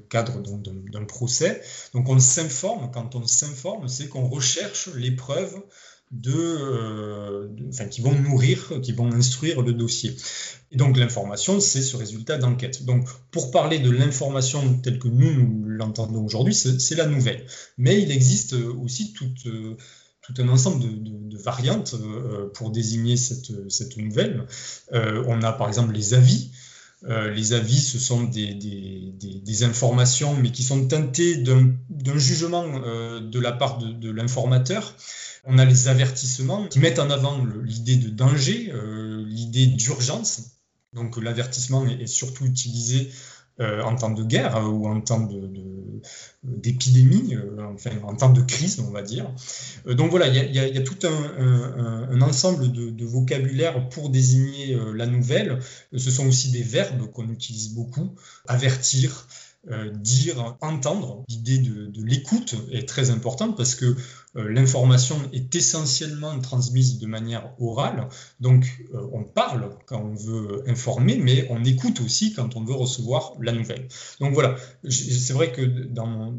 cadre 0.08 0.40
d'un 0.40 1.04
procès. 1.04 1.62
Donc 1.94 2.08
on 2.08 2.18
s'informe, 2.18 2.90
quand 2.92 3.16
on 3.16 3.26
s'informe, 3.26 3.88
c'est 3.88 4.08
qu'on 4.08 4.28
recherche 4.28 4.88
les 4.94 5.10
preuves 5.10 5.60
euh, 6.26 7.48
qui 7.90 8.00
vont 8.00 8.12
nourrir, 8.12 8.80
qui 8.82 8.92
vont 8.92 9.12
instruire 9.12 9.62
le 9.62 9.72
dossier. 9.72 10.14
Et 10.70 10.76
donc 10.76 10.96
l'information, 10.96 11.58
c'est 11.58 11.82
ce 11.82 11.96
résultat 11.96 12.38
d'enquête. 12.38 12.84
Donc 12.84 13.08
pour 13.32 13.50
parler 13.50 13.80
de 13.80 13.90
l'information 13.90 14.78
telle 14.78 15.00
que 15.00 15.08
nous, 15.08 15.32
nous 15.32 15.64
l'entendons 15.68 16.24
aujourd'hui, 16.24 16.54
c'est 16.54 16.94
la 16.94 17.06
nouvelle. 17.06 17.44
Mais 17.78 18.00
il 18.00 18.12
existe 18.12 18.52
aussi 18.52 19.12
toute... 19.12 19.46
Euh, 19.46 19.76
tout 20.26 20.42
un 20.42 20.48
ensemble 20.48 20.82
de, 20.82 21.38
variantes 21.38 21.94
euh, 21.94 22.48
pour 22.54 22.70
désigner 22.70 23.16
cette, 23.16 23.70
cette 23.70 23.96
nouvelle. 23.98 24.46
Euh, 24.92 25.22
on 25.26 25.42
a 25.42 25.52
par 25.52 25.68
exemple 25.68 25.92
les 25.92 26.14
avis. 26.14 26.50
Euh, 27.04 27.30
les 27.30 27.52
avis, 27.52 27.78
ce 27.78 27.98
sont 27.98 28.24
des, 28.24 28.54
des, 28.54 29.64
informations, 29.64 30.34
mais 30.34 30.50
qui 30.50 30.62
sont 30.62 30.88
teintées 30.88 31.36
d'un 31.36 32.18
jugement 32.18 32.64
de 33.20 33.38
la 33.38 33.52
part 33.52 33.78
de, 33.78 34.10
l'informateur. 34.10 34.94
On 35.44 35.58
a 35.58 35.64
les 35.64 35.88
avertissements 35.88 36.66
qui 36.66 36.80
mettent 36.80 36.98
en 36.98 37.10
avant 37.10 37.44
l'idée 37.62 37.96
de 37.96 38.08
danger, 38.08 38.72
l'idée 39.26 39.66
d'urgence. 39.66 40.56
Donc 40.94 41.22
l'avertissement 41.22 41.86
est, 41.86 42.06
surtout 42.06 42.46
utilisé 42.46 43.10
euh, 43.58 43.82
en 43.82 43.96
temps 43.96 44.10
de 44.10 44.22
guerre 44.22 44.54
euh, 44.58 44.68
ou 44.68 44.86
en 44.86 45.00
temps 45.00 45.26
d'épidémie, 46.42 47.34
euh, 47.34 47.56
enfin 47.72 47.90
en 48.02 48.14
temps 48.14 48.28
de 48.28 48.42
crise, 48.42 48.80
on 48.80 48.90
va 48.90 49.00
dire. 49.00 49.30
donc 49.86 50.10
voilà, 50.10 50.28
il 50.28 50.54
y, 50.54 50.58
a, 50.58 50.82
tout 50.82 50.98
un, 51.06 52.20
ensemble 52.20 52.70
de, 52.70 53.04
vocabulaire 53.06 53.88
pour 53.88 54.10
désigner 54.10 54.78
la 54.94 55.06
nouvelle. 55.06 55.60
Ce 55.96 56.10
sont 56.10 56.26
aussi 56.26 56.50
des 56.50 56.62
verbes 56.62 57.10
qu'on 57.12 57.30
utilise 57.30 57.72
beaucoup, 57.72 58.14
avertir, 58.46 59.26
euh, 59.68 59.90
dire, 59.90 60.56
entendre. 60.60 61.24
L'idée 61.28 61.58
de, 61.58 62.04
l'écoute 62.04 62.54
est 62.70 62.88
très 62.88 63.10
importante 63.10 63.56
parce 63.56 63.74
que 63.74 63.96
euh, 64.36 64.48
l'information 64.48 65.16
est 65.32 65.52
essentiellement 65.56 66.38
transmise 66.38 67.00
de 67.00 67.06
manière 67.06 67.52
orale. 67.58 68.08
Donc 68.38 68.64
euh, 68.94 69.08
on 69.12 69.24
parle 69.24 69.70
quand 69.86 70.00
on 70.00 70.14
veut 70.14 70.62
informer, 70.68 71.16
mais 71.16 71.48
on 71.50 71.64
écoute 71.64 72.00
aussi 72.00 72.32
quand 72.32 72.54
on 72.54 72.62
veut 72.62 72.74
recevoir 72.74 73.32
la 73.40 73.50
nouvelle. 73.50 73.88
Donc 74.20 74.34
voilà, 74.34 74.56
c'est 74.88 75.32
vrai 75.32 75.50
que 75.50 75.62
dans, 75.62 76.32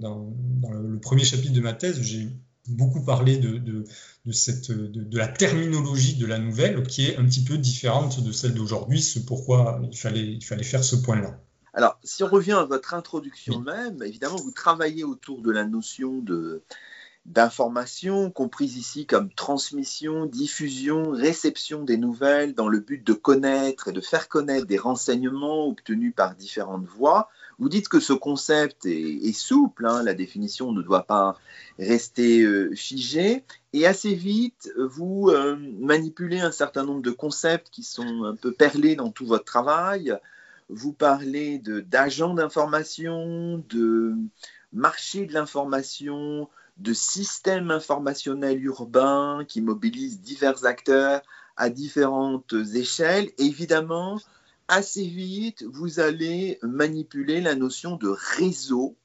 le 0.71 0.99
premier 0.99 1.25
chapitre 1.25 1.53
de 1.53 1.61
ma 1.61 1.73
thèse, 1.73 2.01
j'ai 2.01 2.29
beaucoup 2.69 3.03
parlé 3.03 3.37
de, 3.37 3.83
la 5.11 5.27
terminologie 5.27 6.15
de 6.15 6.25
la 6.25 6.39
nouvelle 6.39 6.83
qui 6.83 7.07
est 7.07 7.17
un 7.17 7.25
petit 7.25 7.43
peu 7.43 7.57
différente 7.57 8.23
de 8.23 8.31
celle 8.31 8.53
d'aujourd'hui, 8.53 9.01
c'est 9.01 9.25
pourquoi 9.25 9.81
il 9.91 9.97
fallait 9.97 10.63
faire 10.63 10.83
ce 10.85 10.95
point-là. 10.95 11.41
Alors, 11.77 11.99
si 12.03 12.23
on 12.23 12.27
revient 12.27 12.53
à 12.53 12.63
votre 12.63 12.95
introduction 12.95 13.59
même, 13.59 14.01
évidemment, 14.01 14.37
vous 14.37 14.49
travaillez 14.49 15.03
autour 15.03 15.43
de 15.43 15.51
la 15.51 15.63
notion 15.63 16.17
de, 16.17 16.63
d'information, 17.27 18.31
comprise 18.31 18.77
ici 18.77 19.05
comme 19.05 19.31
transmission, 19.31 20.25
diffusion, 20.25 21.11
réception 21.11 21.83
des 21.83 21.97
nouvelles 21.97 22.55
dans 22.55 22.67
le 22.67 22.79
but 22.79 23.05
de 23.05 23.13
connaître 23.13 23.89
et 23.89 23.91
de 23.91 24.01
faire 24.01 24.27
connaître 24.27 24.65
des 24.65 24.79
renseignements 24.79 25.67
obtenus 25.67 26.15
par 26.15 26.33
différentes 26.33 26.87
voies. 26.87 27.29
Vous 27.59 27.69
dites 27.69 27.89
que 27.89 27.99
ce 27.99 28.13
concept 28.13 28.87
est, 28.87 29.31
souple, 29.33 29.85
hein, 29.85 30.01
la 30.01 30.15
définition 30.15 30.71
ne 30.71 30.81
doit 30.81 31.03
pas 31.03 31.37
rester 31.77 32.41
euh, 32.41 32.73
figée, 32.73 33.43
et 33.73 33.85
assez 33.85 34.15
vite, 34.15 34.71
vous 34.79 35.29
euh, 35.29 35.55
manipulez 35.79 36.39
un 36.39 36.51
certain 36.51 36.83
nombre 36.83 37.03
de 37.03 37.11
concepts 37.11 37.69
qui 37.69 37.83
sont 37.83 38.23
un 38.23 38.35
peu 38.35 38.51
perlés 38.51 38.95
dans 38.95 39.11
tout 39.11 39.27
votre 39.27 39.45
travail, 39.45 40.17
vous 40.69 40.93
parlez 40.93 41.59
d'agents 41.59 42.33
d'information, 42.33 43.63
de 43.69 44.15
marché 44.73 45.25
de 45.25 45.33
l'information, 45.33 46.49
de 46.77 46.93
systèmes 46.93 47.71
informationnels 47.71 48.63
urbains 48.63 49.45
qui 49.47 49.61
mobilisent 49.61 50.21
divers 50.21 50.65
acteurs 50.65 51.21
à 51.55 51.69
différentes 51.69 52.53
échelles. 52.75 53.31
évidemment, 53.37 54.19
assez 54.67 55.05
vite, 55.05 55.63
vous 55.63 55.99
allez 55.99 56.59
manipuler 56.61 57.41
la 57.41 57.55
notion 57.55 57.95
de 57.95 58.09
réseau 58.09 58.95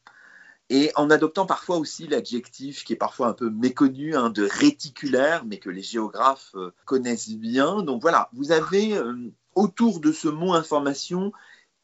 et 0.69 0.91
en 0.97 1.11
adoptant 1.11 1.47
parfois 1.47 1.77
aussi 1.77 2.07
l'adjectif 2.07 2.85
qui 2.85 2.95
est 2.95 2.97
parfois 2.97 3.29
un 3.29 3.33
peu 3.33 3.51
méconnu 3.51 4.17
hein, 4.17 4.31
de 4.31 4.49
réticulaire, 4.51 5.45
mais 5.45 5.59
que 5.59 5.71
les 5.71 5.83
géographes 5.83 6.53
euh, 6.55 6.73
connaissent 6.85 7.31
bien. 7.31 7.83
Donc 7.83 8.01
voilà, 8.01 8.31
vous 8.33 8.53
avez 8.53 8.97
euh, 8.97 9.15
autour 9.55 10.01
de 10.01 10.13
ce 10.13 10.29
mot 10.29 10.55
information 10.55 11.33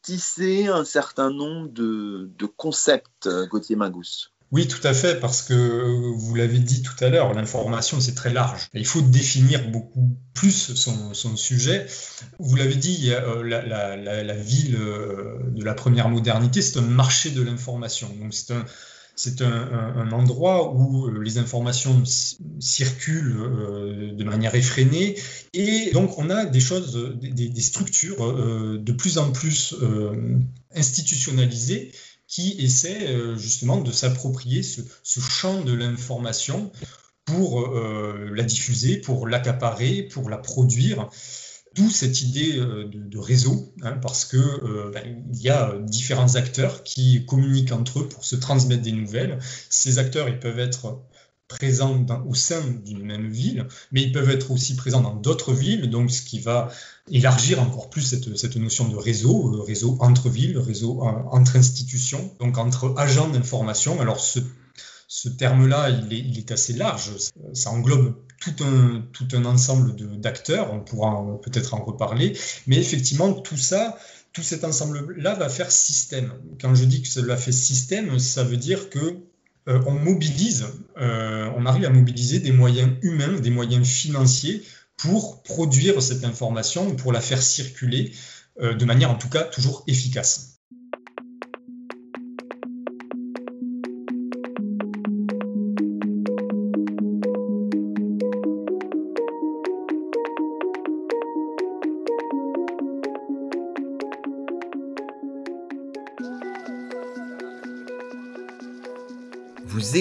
tisser 0.01 0.67
un 0.67 0.85
certain 0.85 1.31
nombre 1.31 1.69
de, 1.69 2.45
concepts, 2.57 3.27
euh, 3.27 3.47
Gauthier 3.47 3.75
Mingous. 3.75 4.31
Oui, 4.51 4.67
tout 4.67 4.85
à 4.85 4.93
fait, 4.95 5.19
parce 5.19 5.43
que 5.43 5.53
vous 5.53 6.33
l'avez 6.33 6.57
dit 6.57 6.81
tout 6.81 6.95
à 7.03 7.09
l'heure, 7.09 7.33
l'information, 7.35 8.01
c'est 8.01 8.15
très 8.15 8.33
large. 8.33 8.67
Il 8.73 8.85
faut 8.85 9.01
définir 9.01 9.69
beaucoup 9.69 10.17
plus 10.33 10.73
son, 10.73 11.35
sujet. 11.35 11.85
Vous 12.39 12.55
l'avez 12.55 12.75
dit, 12.75 13.11
euh, 13.11 13.43
la, 13.43 14.35
ville 14.35 14.75
euh, 14.75 15.37
de 15.51 15.63
la 15.63 15.75
première 15.75 16.09
modernité, 16.09 16.63
c'est 16.63 16.79
un 16.79 16.83
marché 16.83 17.29
de 17.29 17.43
l'information. 17.43 18.09
Donc 18.19 18.33
c'est 18.33 18.53
un, 18.53 18.65
c'est 19.19 19.41
un, 19.41 20.11
endroit 20.13 20.73
où 20.73 21.07
euh, 21.07 21.21
les 21.21 21.39
informations 21.39 22.03
circulent 22.05 23.35
euh, 23.41 24.13
de 24.13 24.23
manière 24.23 24.55
effrénée 24.55 25.17
et 25.51 25.91
donc 25.91 26.17
on 26.17 26.29
a 26.29 26.45
des 26.45 26.61
choses, 26.61 27.17
des, 27.19 27.61
structures 27.61 28.25
euh, 28.25 28.79
de 28.81 28.93
plus 28.93 29.17
en 29.17 29.31
plus 29.33 29.75
institutionnalisées 30.73 31.91
qui 32.27 32.55
essaient 32.59 33.37
justement 33.37 33.81
de 33.81 33.91
s'approprier 33.91 34.63
ce, 34.63 35.19
champ 35.19 35.63
de 35.63 35.73
l'information 35.73 36.71
pour 37.25 37.69
la 37.71 38.43
diffuser, 38.43 38.97
pour 38.97 39.27
l'accaparer, 39.27 40.03
pour 40.03 40.29
la 40.29 40.37
produire. 40.37 41.09
D'où 41.75 41.89
cette 41.89 42.21
idée 42.21 42.57
euh, 42.57 42.89
de, 42.91 43.17
réseau, 43.19 43.71
hein, 43.83 43.93
parce 44.01 44.25
que 44.25 44.37
euh, 44.37 44.91
ben, 44.91 45.23
il 45.31 45.41
y 45.41 45.49
a 45.49 45.77
différents 45.79 46.35
acteurs 46.35 46.83
qui 46.83 47.25
communiquent 47.25 47.71
entre 47.71 47.99
eux 47.99 48.09
pour 48.09 48.25
se 48.25 48.35
transmettre 48.35 48.81
des 48.81 48.91
nouvelles. 48.91 49.39
Ces 49.69 49.99
acteurs, 49.99 50.27
ils 50.29 50.39
peuvent 50.39 50.59
être 50.59 50.99
présents 51.47 52.05
au 52.27 52.35
sein 52.35 52.61
d'une 52.85 53.03
même 53.03 53.29
ville, 53.29 53.67
mais 53.91 54.03
ils 54.03 54.11
peuvent 54.11 54.29
être 54.29 54.51
aussi 54.51 54.75
présents 54.75 55.01
dans 55.01 55.15
d'autres 55.15 55.53
villes, 55.53 55.89
donc 55.89 56.11
ce 56.11 56.21
qui 56.21 56.39
va 56.39 56.69
élargir 57.11 57.61
encore 57.61 57.89
plus 57.89 58.01
cette, 58.01 58.55
notion 58.55 58.87
de 58.87 58.95
réseau, 58.95 59.55
euh, 59.55 59.61
réseau 59.61 59.97
entre 59.99 60.29
villes, 60.29 60.57
réseau 60.57 61.01
entre 61.01 61.55
institutions, 61.55 62.35
donc 62.39 62.57
entre 62.57 62.93
agents 62.97 63.29
d'information. 63.29 63.99
Alors 63.99 64.19
ce 64.19 65.29
terme-là, 65.29 65.89
il 65.89 66.37
est, 66.37 66.51
assez 66.51 66.73
large. 66.73 67.11
Ça 67.53 67.71
englobe 67.71 68.15
tout 68.39 68.55
un, 68.61 69.03
tout 69.13 69.27
un 69.33 69.45
ensemble 69.45 69.95
d'acteurs. 70.19 70.73
On 70.73 70.79
pourra 70.79 71.25
peut-être 71.43 71.73
en 71.73 71.83
reparler. 71.83 72.37
Mais 72.67 72.77
effectivement, 72.77 73.33
tout 73.33 73.57
ça, 73.57 73.97
tout 74.33 74.43
cet 74.43 74.63
ensemble-là 74.63 75.35
va 75.35 75.49
faire 75.49 75.71
système. 75.71 76.33
Quand 76.61 76.75
je 76.75 76.85
dis 76.85 77.01
que 77.01 77.07
cela 77.07 77.37
fait 77.37 77.51
système, 77.51 78.19
ça 78.19 78.43
veut 78.43 78.57
dire 78.57 78.89
que 78.89 79.17
on 79.67 79.91
mobilise, 79.91 80.65
on 80.97 81.65
arrive 81.65 81.85
à 81.85 81.89
mobiliser 81.91 82.39
des 82.39 82.51
moyens 82.51 82.91
humains, 83.03 83.39
des 83.39 83.51
moyens 83.51 83.87
financiers 83.87 84.63
pour 84.97 85.43
produire 85.43 86.01
cette 86.01 86.23
information, 86.23 86.95
pour 86.95 87.11
la 87.11 87.21
faire 87.21 87.41
circuler 87.41 88.11
de 88.59 88.85
manière 88.85 89.11
en 89.11 89.15
tout 89.15 89.29
cas 89.29 89.43
toujours 89.43 89.83
efficace. 89.85 90.48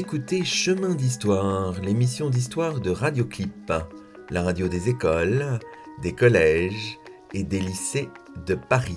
Écoutez 0.08 0.42
Chemin 0.42 0.94
d'Histoire, 0.94 1.78
l'émission 1.82 2.30
d'histoire 2.30 2.80
de 2.80 2.88
Radioclip, 2.88 3.70
la 4.30 4.42
radio 4.42 4.66
des 4.66 4.88
écoles, 4.88 5.58
des 6.00 6.14
collèges 6.14 6.98
et 7.34 7.42
des 7.42 7.60
lycées 7.60 8.08
de 8.46 8.54
Paris. 8.54 8.96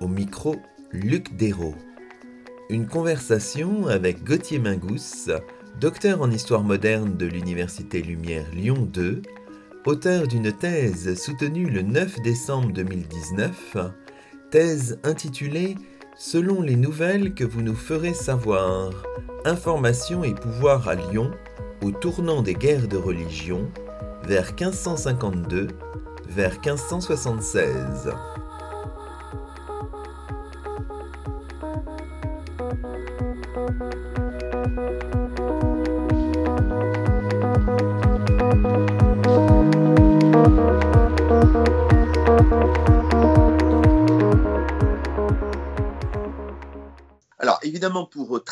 Au 0.00 0.08
micro, 0.08 0.56
Luc 0.90 1.36
Dérault. 1.36 1.74
Une 2.70 2.86
conversation 2.86 3.88
avec 3.88 4.24
Gauthier 4.24 4.58
Mingous, 4.58 5.28
docteur 5.78 6.22
en 6.22 6.30
histoire 6.30 6.62
moderne 6.62 7.18
de 7.18 7.26
l'Université 7.26 8.00
Lumière 8.00 8.50
Lyon 8.54 8.88
2, 8.90 9.20
auteur 9.84 10.26
d'une 10.26 10.50
thèse 10.50 11.14
soutenue 11.22 11.68
le 11.68 11.82
9 11.82 12.22
décembre 12.22 12.72
2019, 12.72 13.76
thèse 14.50 14.98
intitulée 15.04 15.76
Selon 16.18 16.62
les 16.62 16.76
nouvelles 16.76 17.34
que 17.34 17.44
vous 17.44 17.60
nous 17.60 17.74
ferez 17.74 18.14
savoir, 18.14 18.90
information 19.46 20.24
et 20.24 20.34
pouvoir 20.34 20.88
à 20.88 20.96
Lyon 20.96 21.30
au 21.82 21.92
tournant 21.92 22.42
des 22.42 22.54
guerres 22.54 22.88
de 22.88 22.96
religion 22.96 23.70
vers 24.24 24.52
1552 24.52 25.68
vers 26.28 26.54
1576. 26.54 28.12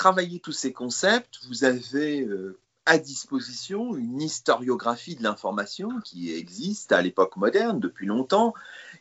Travailler 0.04 0.38
tous 0.38 0.52
ces 0.52 0.74
concepts, 0.74 1.38
vous 1.48 1.64
avez 1.64 2.20
euh, 2.20 2.58
à 2.84 2.98
disposition 2.98 3.96
une 3.96 4.20
historiographie 4.20 5.16
de 5.16 5.22
l'information 5.22 5.88
qui 6.04 6.30
existe 6.30 6.92
à 6.92 7.00
l'époque 7.00 7.38
moderne 7.38 7.80
depuis 7.80 8.04
longtemps, 8.04 8.52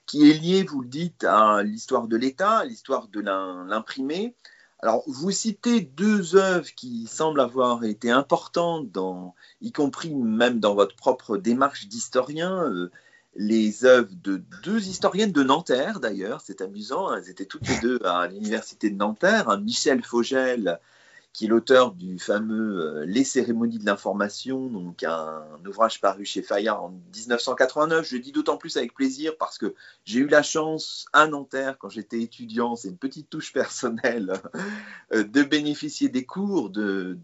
qui 0.06 0.32
est 0.32 0.34
liée, 0.34 0.64
vous 0.64 0.80
le 0.80 0.88
dites, 0.88 1.26
à 1.26 1.62
l'histoire 1.62 2.08
de 2.08 2.16
l'État, 2.16 2.60
à 2.60 2.64
l'histoire 2.64 3.10
de 3.10 3.20
l'imprimé. 3.20 4.34
Alors, 4.80 5.04
vous 5.08 5.32
citez 5.32 5.82
deux 5.82 6.38
œuvres 6.38 6.74
qui 6.74 7.06
semblent 7.08 7.42
avoir 7.42 7.84
été 7.84 8.10
importantes, 8.10 8.98
y 9.60 9.74
compris 9.74 10.16
même 10.16 10.62
dans 10.62 10.74
votre 10.74 10.96
propre 10.96 11.36
démarche 11.36 11.88
d'historien. 11.90 12.64
Euh, 12.64 12.90
les 13.36 13.86
œuvres 13.86 14.10
de 14.24 14.42
deux 14.64 14.88
historiennes 14.88 15.32
de 15.32 15.44
Nanterre, 15.44 16.00
d'ailleurs, 16.00 16.42
c'est 16.42 16.62
amusant, 16.62 17.14
elles 17.16 17.30
étaient 17.30 17.46
toutes 17.46 17.68
les 17.68 17.80
deux 17.80 18.00
à 18.06 18.28
l'université 18.28 18.90
de 18.90 18.96
Nanterre, 18.96 19.58
Michel 19.60 20.04
Fogel 20.04 20.80
qui 21.34 21.46
est 21.46 21.48
l'auteur 21.48 21.94
du 21.94 22.20
fameux 22.20 22.80
euh, 22.80 23.06
Les 23.06 23.24
cérémonies 23.24 23.80
de 23.80 23.86
l'information, 23.86 24.68
donc 24.68 25.04
un, 25.04 25.44
ouvrage 25.68 26.00
paru 26.00 26.26
chez 26.26 26.44
Fayard 26.44 26.84
en 26.84 26.90
1989. 26.90 28.08
Je 28.08 28.16
le 28.16 28.22
dis 28.22 28.32
d'autant 28.32 28.56
plus 28.56 28.78
avec 28.78 28.94
plaisir 28.94 29.36
parce 29.40 29.58
que 29.58 29.74
j'ai 30.06 30.20
eu 30.20 30.28
la 30.28 30.44
chance 30.44 31.06
à 31.12 31.26
Nanterre, 31.26 31.78
quand 31.80 31.90
j'étais 31.90 32.22
étudiant, 32.22 32.76
c'est 32.76 32.90
une 32.90 32.98
petite 32.98 33.32
touche 33.32 33.52
personnelle, 33.52 34.34
euh, 35.14 35.24
de 35.24 35.42
bénéficier 35.42 36.08
des 36.08 36.24
cours 36.24 36.70
de, 36.70 37.18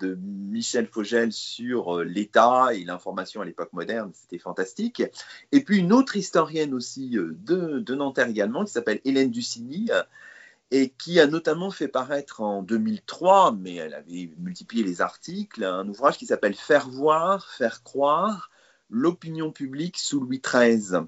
Michel 0.50 0.88
Fogel 0.88 1.32
sur 1.32 2.00
euh, 2.00 2.04
l'État 2.04 2.70
et 2.74 2.84
l'information 2.84 3.42
à 3.42 3.46
l'époque 3.46 3.74
moderne. 3.74 4.12
C'était 4.16 4.40
fantastique. 4.40 5.04
Et 5.52 5.64
puis 5.64 5.78
une 5.78 5.94
autre 5.94 6.18
historienne 6.18 6.74
aussi 6.74 7.12
de, 7.12 7.80
de 7.80 7.96
Nanterre 7.96 8.28
également, 8.28 8.66
qui 8.66 8.72
s'appelle 8.72 9.02
Hélène 9.06 9.30
Ducigny 9.30 9.92
et 10.72 10.90
qui 10.90 11.20
a 11.20 11.28
notamment 11.28 11.72
fait 11.72 11.88
paraître 11.88 12.42
en 12.42 12.62
2003, 12.62 13.54
mais 13.54 13.76
elle 13.76 13.94
avait 13.94 14.32
multiplié 14.38 14.84
les 14.84 15.02
articles, 15.02 15.64
un 15.64 15.88
ouvrage 15.88 16.18
qui 16.18 16.28
s'appelle 16.28 16.56
Faire 16.56 16.90
voir, 16.90 17.48
faire 17.48 17.84
croire, 17.84 18.52
l'opinion 18.90 19.52
publique 19.52 19.98
sous 19.98 20.20
Louis 20.20 20.42
XIII. 20.44 21.02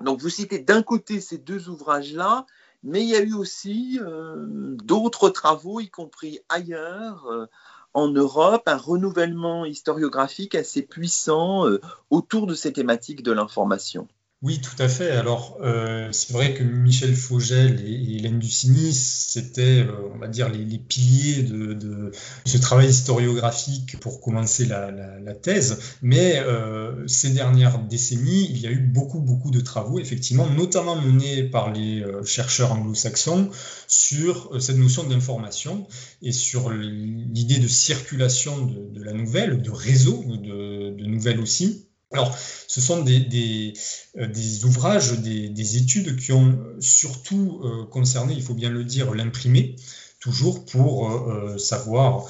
Donc 0.00 0.20
vous 0.20 0.28
citez 0.28 0.58
d'un 0.58 0.82
côté 0.82 1.20
ces 1.20 1.38
deux 1.38 1.68
ouvrages-là, 1.68 2.46
mais 2.82 3.02
il 3.02 3.08
y 3.08 3.16
a 3.16 3.22
eu 3.22 3.34
aussi 3.34 3.98
euh, 4.02 4.76
d'autres 4.76 5.30
travaux, 5.30 5.80
y 5.80 5.88
compris 5.88 6.40
ailleurs, 6.48 7.26
euh, 7.26 7.46
en 7.94 8.08
Europe, 8.08 8.64
un 8.66 8.76
renouvellement 8.76 9.64
historiographique 9.64 10.54
assez 10.54 10.82
puissant 10.82 11.66
euh, 11.66 11.80
autour 12.10 12.46
de 12.46 12.54
ces 12.54 12.72
thématiques 12.72 13.22
de 13.22 13.32
l'information. 13.32 14.06
Oui, 14.46 14.60
tout 14.60 14.80
à 14.80 14.86
fait. 14.86 15.10
Alors, 15.10 15.58
euh, 15.60 16.08
c'est 16.12 16.32
vrai 16.32 16.54
que 16.54 16.62
Michel 16.62 17.16
Fogel 17.16 17.82
et, 17.84 18.14
Hélène 18.14 18.38
Ducigny, 18.38 18.94
c'était, 18.94 19.80
euh, 19.80 20.08
on 20.14 20.18
va 20.18 20.28
dire, 20.28 20.48
les, 20.48 20.78
piliers 20.78 21.42
de, 21.42 22.12
ce 22.44 22.56
travail 22.56 22.86
historiographique 22.86 23.98
pour 23.98 24.20
commencer 24.20 24.64
la, 24.64 25.34
thèse. 25.34 25.96
Mais 26.00 26.38
euh, 26.38 27.08
ces 27.08 27.30
dernières 27.30 27.80
décennies, 27.80 28.46
il 28.48 28.58
y 28.58 28.68
a 28.68 28.70
eu 28.70 28.78
beaucoup, 28.78 29.18
beaucoup 29.18 29.50
de 29.50 29.58
travaux, 29.58 29.98
effectivement, 29.98 30.48
notamment 30.48 30.94
menés 30.94 31.42
par 31.42 31.72
les 31.72 32.04
chercheurs 32.24 32.70
anglo-saxons 32.70 33.50
sur 33.88 34.62
cette 34.62 34.78
notion 34.78 35.02
d'information 35.02 35.88
et 36.22 36.30
sur 36.30 36.70
l'idée 36.70 37.58
de 37.58 37.66
circulation 37.66 38.64
de, 38.64 39.02
la 39.02 39.12
nouvelle, 39.12 39.60
de 39.60 39.70
réseau 39.72 40.22
de 40.24 41.04
nouvelles 41.04 41.40
aussi. 41.40 41.85
Alors, 42.12 42.36
ce 42.68 42.80
sont 42.80 43.02
des, 43.02 43.72
euh, 44.16 44.28
ouvrages, 44.64 45.18
des, 45.20 45.76
études 45.76 46.16
qui 46.16 46.32
ont 46.32 46.56
surtout 46.78 47.60
euh, 47.64 47.84
concerné, 47.86 48.34
il 48.34 48.42
faut 48.42 48.54
bien 48.54 48.70
le 48.70 48.84
dire, 48.84 49.12
l'imprimé, 49.12 49.74
toujours 50.20 50.64
pour 50.64 51.10
euh, 51.10 51.58
savoir 51.58 52.26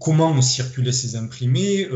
comment 0.00 0.42
circulaient 0.42 0.92
ces 0.92 1.14
imprimés, 1.14 1.88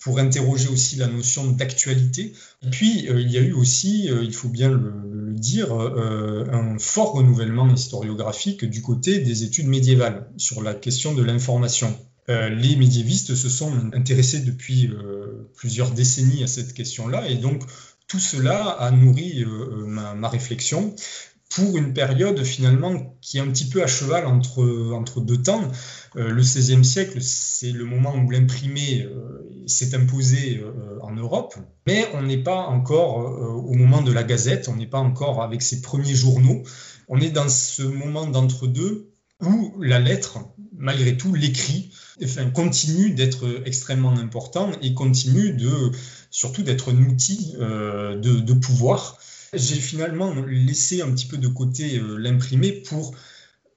pour 0.00 0.18
interroger 0.18 0.68
aussi 0.68 0.96
la 0.96 1.06
notion 1.06 1.46
d'actualité. 1.46 2.32
Puis, 2.72 3.06
il 3.08 3.30
y 3.30 3.38
a 3.38 3.40
eu 3.40 3.52
aussi, 3.52 4.06
il 4.06 4.34
faut 4.34 4.48
bien 4.48 4.68
le 4.70 5.32
dire, 5.34 5.72
un 5.72 6.78
fort 6.78 7.12
renouvellement 7.12 7.72
historiographique 7.72 8.64
du 8.64 8.82
côté 8.82 9.20
des 9.20 9.44
études 9.44 9.68
médiévales 9.68 10.28
sur 10.36 10.60
la 10.60 10.74
question 10.74 11.14
de 11.14 11.22
l'information. 11.22 11.96
Euh, 12.30 12.48
les 12.48 12.76
médiévistes 12.76 13.34
se 13.34 13.48
sont 13.48 13.72
intéressés 13.92 14.40
depuis 14.40 14.88
euh, 14.88 15.50
plusieurs 15.56 15.90
décennies 15.90 16.42
à 16.42 16.46
cette 16.46 16.72
question-là, 16.72 17.28
et 17.28 17.36
donc 17.36 17.62
tout 18.08 18.18
cela 18.18 18.68
a 18.68 18.90
nourri 18.90 19.44
euh, 19.44 19.84
ma, 19.86 20.28
réflexion 20.28 20.94
pour 21.50 21.76
une 21.76 21.92
période 21.92 22.42
finalement 22.42 23.16
qui 23.20 23.36
est 23.36 23.40
un 23.40 23.48
petit 23.48 23.68
peu 23.68 23.82
à 23.82 23.86
cheval 23.86 24.26
entre, 24.26 24.92
entre 24.92 25.20
deux 25.20 25.40
temps. 25.40 25.70
le 26.16 26.40
XVIe 26.40 26.84
siècle, 26.84 27.20
c'est 27.20 27.70
le 27.70 27.84
moment 27.84 28.16
où 28.16 28.28
l'imprimé 28.30 29.06
s'est 29.66 29.94
imposé 29.94 30.64
en 31.00 31.12
Europe, 31.14 31.54
mais 31.86 32.08
on 32.14 32.22
n'est 32.22 32.42
pas 32.42 32.66
encore 32.66 33.18
au 33.18 33.74
moment 33.74 34.02
de 34.02 34.10
la 34.10 34.24
Gazette, 34.24 34.68
on 34.68 34.74
n'est 34.74 34.88
pas 34.88 34.98
encore 34.98 35.42
avec 35.42 35.62
ses 35.62 35.80
premiers 35.80 36.16
journaux, 36.16 36.64
on 37.06 37.20
est 37.20 37.30
dans 37.30 37.48
ce 37.48 37.82
moment 37.82 38.26
d'entre-deux 38.26 39.13
où 39.42 39.74
la 39.82 39.98
lettre, 39.98 40.38
malgré 40.76 41.16
tout, 41.16 41.34
l'écrit, 41.34 41.90
continue 42.54 43.10
d'être 43.10 43.62
extrêmement 43.64 44.12
important 44.12 44.70
et 44.82 44.94
continue 44.94 45.52
de, 45.52 45.90
surtout 46.30 46.62
d'être 46.62 46.92
un 46.92 47.02
outil 47.04 47.54
euh, 47.58 48.16
de, 48.16 48.52
pouvoir. 48.54 49.18
J'ai 49.52 49.76
finalement 49.76 50.34
laissé 50.46 51.02
un 51.02 51.10
petit 51.10 51.26
peu 51.26 51.38
de 51.38 51.48
côté 51.48 51.98
euh, 51.98 52.16
l'imprimé 52.16 52.72
pour 52.72 53.14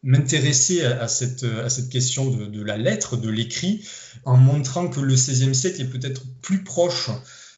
m'intéresser 0.04 0.86
à, 0.86 1.08
cette, 1.08 1.43
à 1.43 1.70
cette 1.70 1.89
question 1.89 2.30
de, 2.30 2.46
de 2.46 2.62
la 2.62 2.78
lettre, 2.78 3.17
de 3.17 3.30
l'écrit, 3.30 3.88
en 4.26 4.38
montrant 4.38 4.88
que 4.88 5.00
le 5.00 5.15
XVIe 5.15 5.56
siècle 5.56 5.82
est 5.82 5.89
peut-être 5.89 6.24
plus 6.41 6.63
proche 6.63 7.10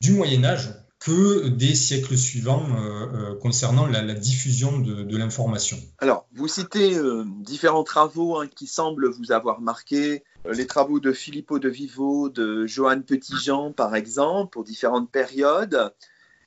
du 0.01 0.13
Moyen 0.13 0.45
Âge 0.45 0.69
que 0.99 1.47
des 1.47 1.75
siècles 1.75 2.17
suivants 2.17 2.65
euh, 2.71 3.31
euh, 3.31 3.35
concernant 3.35 3.87
la, 3.87 4.01
diffusion 4.13 4.79
de, 4.79 5.17
l'information. 5.17 5.77
Alors, 5.99 6.27
vous 6.33 6.47
citez 6.47 6.95
euh, 6.95 7.23
différents 7.39 7.85
travaux 7.85 8.37
hein, 8.37 8.47
qui 8.47 8.67
semblent 8.67 9.09
vous 9.09 9.31
avoir 9.31 9.61
marqué, 9.61 10.23
les 10.45 10.67
travaux 10.67 10.99
de 10.99 11.13
Filippo 11.13 11.57
de 11.57 11.69
Vivo, 11.69 12.29
de 12.29 12.65
Johann 12.65 13.03
Petitjean, 13.03 13.71
par 13.71 13.95
exemple, 13.95 14.51
pour 14.51 14.63
différentes 14.63 15.09
périodes. 15.09 15.93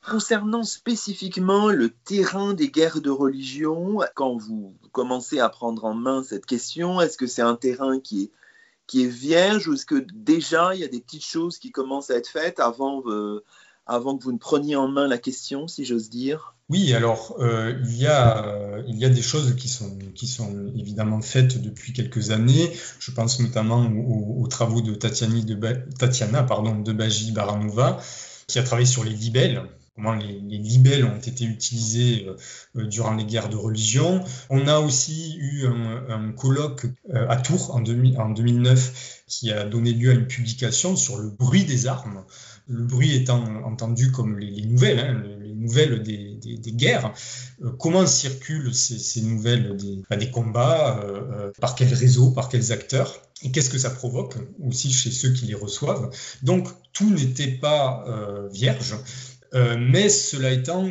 Concernant 0.06 0.64
spécifiquement 0.64 1.68
le 1.68 1.88
terrain 1.88 2.54
des 2.54 2.70
guerres 2.70 3.00
de 3.00 3.10
religion, 3.10 4.00
quand 4.14 4.36
vous 4.36 4.74
commencez 4.90 5.38
à 5.38 5.48
prendre 5.48 5.84
en 5.84 5.94
main 5.94 6.22
cette 6.22 6.44
question, 6.44 7.00
est-ce 7.00 7.16
que 7.16 7.26
c'est 7.26 7.42
un 7.42 7.54
terrain 7.54 8.00
qui 8.00 8.30
est 8.94 9.06
vierge 9.06 9.68
ou 9.68 9.74
est-ce 9.74 9.86
que 9.86 10.04
déjà 10.12 10.74
il 10.74 10.80
y 10.80 10.84
a 10.84 10.88
des 10.88 11.00
petites 11.00 11.24
choses 11.24 11.58
qui 11.58 11.70
commencent 11.70 12.10
à 12.10 12.16
être 12.16 12.28
faites 12.28 12.58
avant, 12.58 13.02
avant 13.86 14.16
que 14.16 14.24
vous 14.24 14.32
ne 14.32 14.38
preniez 14.38 14.76
en 14.76 14.88
main 14.88 15.08
la 15.08 15.18
question, 15.18 15.68
si 15.68 15.84
j'ose 15.84 16.10
dire 16.10 16.52
oui, 16.72 16.94
alors 16.94 17.36
euh, 17.38 17.78
il, 17.84 17.98
y 17.98 18.06
a, 18.06 18.46
euh, 18.46 18.82
il 18.88 18.96
y 18.96 19.04
a 19.04 19.10
des 19.10 19.20
choses 19.20 19.56
qui 19.56 19.68
sont, 19.68 19.98
qui 20.14 20.26
sont 20.26 20.72
évidemment 20.74 21.20
faites 21.20 21.60
depuis 21.60 21.92
quelques 21.92 22.30
années. 22.30 22.72
Je 22.98 23.10
pense 23.10 23.40
notamment 23.40 23.92
aux, 23.92 24.46
travaux 24.46 24.80
de, 24.80 24.94
Tatiani 24.94 25.44
de 25.44 25.54
Tatiana 25.98 26.42
pardon, 26.42 26.78
de 26.78 26.92
Baji 26.92 27.32
Baranova, 27.32 28.00
qui 28.46 28.58
a 28.58 28.62
travaillé 28.62 28.86
sur 28.86 29.04
les 29.04 29.10
libelles, 29.10 29.64
comment 29.96 30.14
les, 30.14 30.32
libelles 30.38 31.04
ont 31.04 31.18
été 31.18 31.44
utilisées 31.44 32.26
euh, 32.76 32.86
durant 32.86 33.12
les 33.12 33.26
guerres 33.26 33.50
de 33.50 33.56
religion. 33.56 34.24
On 34.48 34.66
a 34.66 34.78
aussi 34.78 35.36
eu 35.40 35.66
un, 35.66 36.32
colloque 36.32 36.86
à 37.12 37.36
Tours 37.36 37.74
en 37.74 37.80
2009 37.82 39.24
qui 39.26 39.52
a 39.52 39.64
donné 39.64 39.92
lieu 39.92 40.10
à 40.10 40.14
une 40.14 40.26
publication 40.26 40.96
sur 40.96 41.18
le 41.18 41.28
bruit 41.28 41.64
des 41.64 41.86
armes 41.86 42.24
le 42.68 42.84
bruit 42.84 43.14
étant 43.14 43.42
entendu 43.64 44.10
comme 44.10 44.38
les, 44.38 44.62
nouvelles, 44.62 44.98
hein, 44.98 45.22
les 45.40 45.54
nouvelles 45.54 46.02
des, 46.02 46.72
guerres, 46.72 47.12
euh, 47.62 47.70
comment 47.78 48.06
circulent 48.06 48.74
ces, 48.74 49.22
nouvelles 49.22 49.76
des, 49.76 50.02
bah, 50.08 50.16
combats, 50.26 51.00
euh, 51.02 51.20
euh, 51.32 51.52
par 51.60 51.74
quels 51.74 51.92
réseaux, 51.92 52.30
par 52.30 52.48
quels 52.48 52.72
acteurs, 52.72 53.22
et 53.42 53.50
qu'est-ce 53.50 53.70
que 53.70 53.78
ça 53.78 53.90
provoque 53.90 54.36
aussi 54.62 54.92
chez 54.92 55.10
ceux 55.10 55.32
qui 55.32 55.46
les 55.46 55.54
reçoivent? 55.54 56.10
Donc 56.42 56.68
tout 56.92 57.10
n'était 57.10 57.48
pas 57.50 58.04
vierge. 58.52 58.94
mais 59.52 60.08
cela 60.08 60.52
étant, 60.52 60.86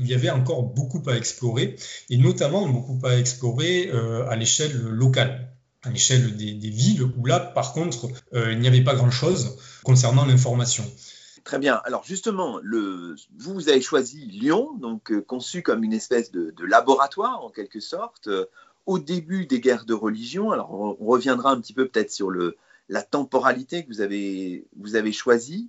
il 0.00 0.06
y 0.06 0.14
avait 0.14 0.30
encore 0.30 0.62
beaucoup 0.62 1.02
à 1.06 1.16
explorer, 1.16 1.76
et 2.08 2.16
notamment 2.16 2.66
beaucoup 2.66 2.98
à 3.04 3.18
explorer 3.18 3.90
à 3.90 4.36
l'échelle 4.36 4.74
locale 4.80 5.48
à 5.84 5.90
l'échelle 5.90 6.36
des, 6.36 6.70
villes, 6.70 7.02
où 7.02 7.26
là, 7.26 7.40
par 7.40 7.72
contre, 7.72 8.08
il 8.32 8.58
n'y 8.60 8.68
avait 8.68 8.84
pas 8.84 8.94
grand-chose 8.94 9.58
concernant 9.84 10.24
l'information. 10.24 10.84
Très 11.44 11.58
bien. 11.58 11.80
Alors 11.84 12.04
justement, 12.04 12.60
vous, 13.38 13.68
avez 13.68 13.80
choisi 13.80 14.26
Lyon, 14.26 14.74
donc 14.78 15.10
euh, 15.10 15.20
conçu 15.20 15.62
comme 15.62 15.82
une 15.82 15.92
espèce 15.92 16.30
de, 16.30 16.54
laboratoire 16.64 17.44
en 17.44 17.50
quelque 17.50 17.80
sorte, 17.80 18.28
euh, 18.28 18.46
au 18.86 18.98
début 18.98 19.46
des 19.46 19.60
guerres 19.60 19.84
de 19.84 19.94
religion. 19.94 20.52
Alors 20.52 20.72
on, 20.72 20.94
reviendra 21.04 21.50
un 21.50 21.60
petit 21.60 21.72
peu 21.72 21.88
peut-être 21.88 22.12
sur 22.12 22.30
la 22.88 23.02
temporalité 23.02 23.84
que 23.84 23.88
vous 23.88 24.00
avez, 24.00 24.66
vous 24.76 24.94
avez 24.94 25.12
choisie. 25.12 25.68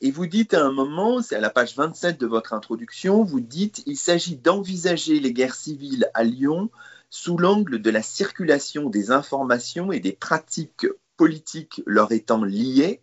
Et 0.00 0.10
vous 0.10 0.26
dites 0.26 0.52
à 0.52 0.62
un 0.62 0.72
moment, 0.72 1.22
c'est 1.22 1.36
à 1.36 1.40
la 1.40 1.50
page 1.50 1.74
27 1.76 2.20
de 2.20 2.26
votre 2.26 2.52
introduction, 2.52 3.22
vous 3.22 3.40
dites 3.40 3.82
il 3.86 3.96
s'agit 3.96 4.36
d'envisager 4.36 5.20
les 5.20 5.32
guerres 5.32 5.54
civiles 5.54 6.10
à 6.12 6.24
Lyon 6.24 6.68
sous 7.08 7.38
l'angle 7.38 7.80
de 7.80 7.90
la 7.90 8.02
circulation 8.02 8.90
des 8.90 9.10
informations 9.10 9.92
et 9.92 10.00
des 10.00 10.12
pratiques 10.12 10.86
politiques 11.16 11.80
leur 11.86 12.12
étant 12.12 12.42
liées 12.42 13.00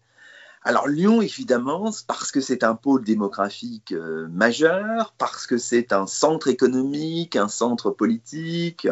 alors 0.64 0.88
Lyon, 0.88 1.22
évidemment, 1.22 1.92
parce 2.06 2.32
que 2.32 2.40
c'est 2.40 2.64
un 2.64 2.76
pôle 2.76 3.04
démographique 3.04 3.94
euh, 3.94 4.28
majeur, 4.30 5.16
parce 5.18 5.48
que 5.48 5.58
c'est 5.58 5.92
un 5.92 6.06
centre 6.06 6.48
économique, 6.50 7.36
un 7.36 7.48
centre 7.48 7.90
politique, 7.90 8.88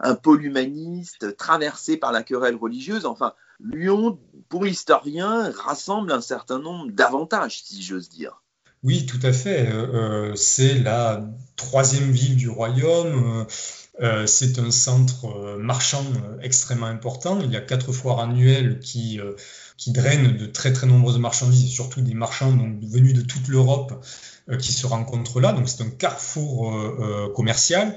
un 0.00 0.16
pôle 0.16 0.44
humaniste 0.44 1.36
traversé 1.36 1.96
par 1.96 2.10
la 2.10 2.24
querelle 2.24 2.56
religieuse. 2.56 3.06
Enfin, 3.06 3.34
Lyon, 3.60 4.18
pour 4.48 4.64
l'historien, 4.64 5.52
rassemble 5.52 6.10
un 6.10 6.20
certain 6.20 6.58
nombre 6.58 6.90
d'avantages, 6.90 7.62
si 7.62 7.82
j'ose 7.82 8.08
dire. 8.08 8.42
Oui, 8.82 9.06
tout 9.06 9.20
à 9.22 9.32
fait. 9.32 9.70
Euh, 9.70 10.32
euh, 10.32 10.34
c'est 10.34 10.80
la 10.80 11.24
troisième 11.54 12.10
ville 12.10 12.34
du 12.34 12.48
royaume. 12.48 13.46
c'est 14.26 14.58
un 14.58 14.72
centre 14.72 15.56
marchand 15.58 16.04
extrêmement 16.42 16.86
important. 16.86 17.38
Il 17.40 17.52
y 17.52 17.56
a 17.56 17.60
quatre 17.60 17.92
foires 17.92 18.18
annuelles 18.18 18.80
qui 18.80 19.20
qui 19.82 19.90
drainent 19.90 20.36
de 20.36 20.46
très 20.46 20.72
très 20.72 20.86
nombreuses 20.86 21.18
marchandises 21.18 21.64
et 21.64 21.74
surtout 21.74 22.02
des 22.02 22.14
marchands 22.14 22.56
venus 22.82 23.14
de 23.14 23.22
toute 23.22 23.48
l'Europe 23.48 24.04
euh, 24.48 24.56
qui 24.56 24.72
se 24.72 24.86
rencontrent 24.86 25.40
là. 25.40 25.52
Donc 25.52 25.68
c'est 25.68 25.82
un 25.82 25.90
carrefour 25.90 26.72
euh, 26.72 26.98
euh, 27.00 27.34
commercial. 27.34 27.96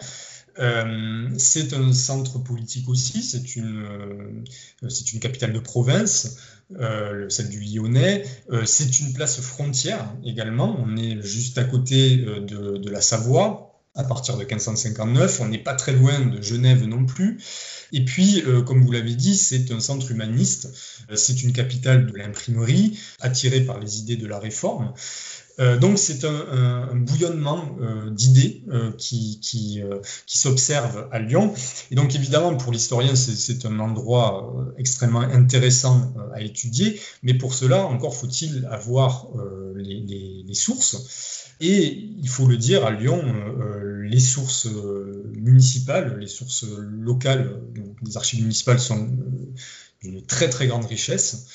c'est 1.38 1.74
un 1.74 1.93
centre 1.93 2.39
politique 2.39 2.89
aussi, 2.89 3.21
c'est 3.21 3.56
une, 3.56 4.45
c'est 4.88 5.13
une 5.13 5.19
capitale 5.19 5.52
de 5.54 5.60
province, 5.60 6.38
celle 7.30 7.50
du 7.50 7.60
Lyonnais. 7.60 8.24
c'est 8.65 9.02
une 9.02 9.12
place 9.12 9.41
frontière 9.41 10.06
également, 10.24 10.78
on 10.80 10.95
est 10.95 11.21
juste 11.21 11.58
à 11.58 11.65
côté 11.65 12.15
de, 12.15 12.78
de 12.78 12.89
la 12.89 13.02
Savoie, 13.02 13.76
à 13.95 14.04
partir 14.04 14.36
de 14.38 14.43
1559. 14.43 15.41
On 15.41 15.48
n'est 15.48 15.58
pas 15.58 15.74
très 15.74 15.93
loin 15.93 16.19
de 16.19 16.41
Genève 16.41 16.86
non 16.86 17.06
plus. 17.06 17.38
Et 17.91 18.06
puis, 18.06 18.43
euh, 18.45 18.62
comme 18.62 18.84
vous 18.84 18.91
l'avez 18.91 19.15
dit, 19.15 19.36
c'est 19.36 19.71
un 19.71 19.80
centre 19.80 20.12
humaniste. 20.12 20.69
Euh, 21.10 21.15
c'est 21.15 21.43
une 21.43 21.54
capitale 21.54 22.12
de 22.12 22.17
l'imprimerie, 22.17 22.98
attirée 23.19 23.62
par 23.62 23.80
les 23.80 24.00
idées 24.00 24.17
de 24.17 24.28
la 24.28 24.39
réforme. 24.39 24.93
Euh, 25.60 25.78
donc 25.78 25.98
c'est 25.98 26.26
un, 26.26 26.93
bouillonnement 26.95 27.78
d'idées 28.12 28.63
qui, 28.98 29.39
qui, 29.41 29.82
qui 30.26 30.38
s'observe 30.38 31.08
à 31.12 31.19
Lyon. 31.19 31.54
Et 31.91 31.95
donc 31.95 32.13
évidemment, 32.13 32.56
pour 32.56 32.74
l'historien, 32.74 33.15
c'est 33.15 33.65
un 33.65 33.80
endroit 33.80 34.54
extrêmement 34.78 35.21
intéressant 35.21 36.13
à 36.34 36.41
étudier, 36.41 37.00
mais 37.24 37.34
pour 37.36 37.54
cela, 37.54 37.86
encore 37.86 38.15
faut-il 38.15 38.67
avoir 38.69 39.28
les, 39.76 40.54
sources. 40.54 41.45
Et 41.62 42.10
il 42.21 42.28
faut 42.28 42.48
le 42.48 42.58
dire, 42.58 42.86
à 42.86 42.91
Lyon, 42.91 43.24
les 44.15 44.21
sources 44.21 44.67
euh, 44.67 45.30
municipales, 45.36 46.17
les 46.17 46.28
sources 46.28 46.63
locales, 46.63 47.60
donc 47.75 47.97
les 48.01 48.15
archives 48.15 48.41
municipales 48.41 48.80
sont 48.80 49.10
euh, 49.10 49.54
d'une 50.01 50.25
très 50.25 50.49
très 50.49 50.67
grande 50.67 50.86
richesse. 50.86 51.47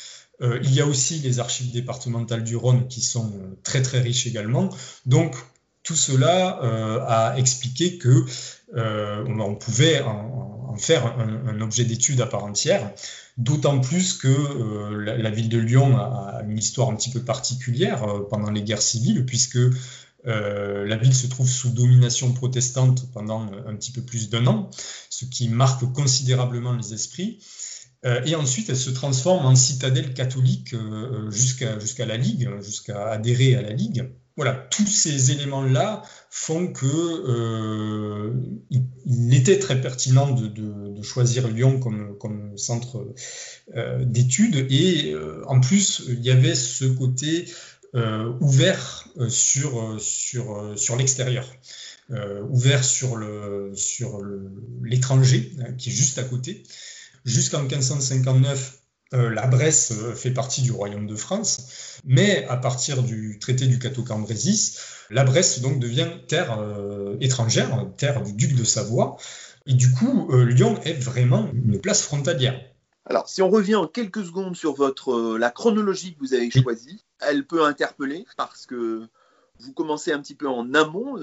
il 0.43 0.73
y 0.73 0.81
a 0.81 0.87
aussi 0.87 1.19
les 1.21 1.39
archives 1.39 1.71
départementales 1.71 2.45
du 2.45 2.57
Rhône 2.57 2.87
qui 2.89 3.03
sont 3.03 3.31
très 3.63 3.83
très 3.83 4.01
riches 4.01 4.27
également. 4.27 4.71
Donc 5.05 5.37
tout 5.83 5.97
cela 5.97 6.59
a 7.07 7.39
expliqué 7.39 7.99
que 7.99 8.25
on 8.75 9.55
pouvait 9.55 10.01
en, 10.01 10.77
faire 10.79 11.03
un 11.19 11.61
objet 11.61 11.85
d'étude 11.85 12.21
à 12.23 12.27
part 12.27 12.45
entière. 12.45 12.91
D'autant 13.41 13.81
plus 13.81 14.13
que 14.13 14.29
euh, 14.29 15.03
la, 15.03 15.31
ville 15.31 15.49
de 15.49 15.57
Lyon 15.57 15.97
a, 15.97 16.43
une 16.47 16.59
histoire 16.59 16.91
un 16.91 16.95
petit 16.95 17.09
peu 17.09 17.21
particulière 17.21 18.05
euh, 18.05 18.29
pendant 18.29 18.51
les 18.51 18.63
guerres 18.63 18.83
civiles, 18.83 19.25
puisque 19.25 19.59
euh, 20.27 20.87
la 20.87 20.97
ville 20.97 21.15
se 21.15 21.27
trouve 21.27 21.49
sous 21.49 21.71
domination 21.71 22.33
protestante 22.33 23.11
pendant 23.13 23.51
un 23.67 23.75
petit 23.77 23.93
peu 23.93 24.03
plus 24.03 24.31
d'un 24.31 24.47
an, 24.47 24.71
ce 25.09 25.25
qui 25.25 25.49
marque 25.49 25.85
considérablement 25.93 26.75
les 26.75 26.93
esprits. 26.95 27.39
et 28.05 28.35
ensuite, 28.35 28.71
elle 28.71 28.79
se 28.79 28.91
transforme 28.91 29.45
en 29.45 29.55
citadelle 29.55 30.15
catholique 30.15 30.75
jusqu'à 31.31 32.07
la 32.07 32.17
Ligue, 32.17 32.49
jusqu'à 32.63 33.11
adhérer 33.11 33.55
à 33.57 33.63
la 33.63 33.73
Ligue 33.73 34.11
voilà, 34.41 34.55
tous 34.71 34.87
ces 34.87 35.33
éléments-là 35.33 36.03
font 36.31 36.73
que 36.73 36.87
euh, 36.87 38.33
il, 38.71 39.35
était 39.35 39.59
très 39.59 39.79
pertinent 39.79 40.31
de, 40.31 41.03
choisir 41.03 41.47
Lyon 41.49 41.79
comme, 41.79 42.57
centre 42.57 43.07
euh, 43.77 44.03
d'études 44.03 44.67
et 44.71 45.13
euh, 45.13 45.43
en 45.47 45.61
plus 45.61 46.03
il 46.09 46.21
y 46.25 46.31
avait 46.31 46.55
ce 46.55 46.87
côté 46.87 47.45
ouvert 47.95 49.09
sur, 49.29 50.01
sur, 50.01 50.75
sur 50.77 50.97
l'extérieur. 50.97 51.47
ouvert 52.49 52.85
sur 52.85 53.17
le 53.17 53.73
sur 53.75 54.21
l'étranger 54.83 55.53
qui 55.79 55.91
est 55.91 55.93
juste 55.93 56.19
à 56.19 56.25
côté 56.25 56.63
jusqu'en 57.25 57.63
1559 57.63 58.81
euh, 59.13 59.29
la 59.29 59.49
Bresse 59.49 59.93
euh, 59.93 60.15
fait 60.15 60.31
partie 60.31 60.63
du 60.63 60.71
royaume 60.71 61.09
de 61.09 61.17
France, 61.17 61.99
mais 62.05 62.45
à 62.45 62.57
partir 62.57 63.03
du 63.03 63.39
traité 63.41 63.67
du 63.67 63.81
Cateau-Cambrésis, 63.81 64.79
la 65.11 65.25
Bresse 65.25 65.61
devient 65.61 66.07
terre 66.29 66.57
euh, 66.61 67.17
étrangère, 67.21 67.89
terre 67.97 68.23
du 68.23 68.33
duc 68.35 68.55
de 68.55 68.63
Savoie, 68.63 69.17
et 69.67 69.75
du 69.75 69.91
coup 69.91 70.33
Lyon 70.33 70.81
est 70.85 70.95
vraiment 70.95 71.51
une 71.53 71.81
place 71.81 72.03
frontalière. 72.03 72.59
Alors, 73.07 73.29
si 73.29 73.43
on 73.43 73.51
revient 73.51 73.77
en 73.77 73.87
quelques 73.87 74.25
secondes 74.25 74.57
sur 74.57 74.75
votre 74.75 75.37
la 75.39 75.51
chronologie 75.51 76.15
que 76.15 76.21
vous 76.21 76.35
avez 76.35 76.51
choisie, 76.51 77.05
elle 77.21 77.47
peut 77.47 77.65
interpeller 77.65 78.27
parce 78.37 78.67
que 78.67 79.09
vous 79.59 79.73
commencez 79.73 80.13
un 80.13 80.21
petit 80.21 80.35
peu 80.35 80.49
en 80.49 80.75
amont 80.75 81.17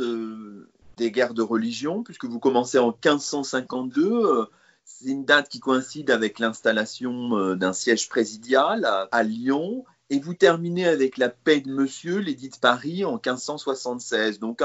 des 0.97 1.11
guerres 1.11 1.33
de 1.33 1.43
religion, 1.43 2.03
puisque 2.03 2.25
vous 2.25 2.39
commencez 2.39 2.79
en 2.79 2.87
1552 2.87 4.47
c'est 4.87 5.09
une 5.09 5.25
date 5.25 5.49
qui 5.49 5.59
coïncide 5.59 6.09
avec 6.09 6.39
l'installation 6.39 7.37
euh, 7.37 7.55
d'un 7.55 7.73
siège 7.73 8.09
présidial 8.09 8.85
à, 9.11 9.23
Lyon. 9.23 9.83
Et 10.09 10.19
vous 10.19 10.33
terminez 10.33 10.87
avec 10.87 11.17
la 11.17 11.27
paix 11.29 11.59
de 11.59 11.69
Monsieur, 11.69 12.19
l'édit 12.19 12.49
de 12.49 12.55
Paris, 12.55 13.03
en 13.03 13.13
1576. 13.13 14.39
Donc 14.39 14.61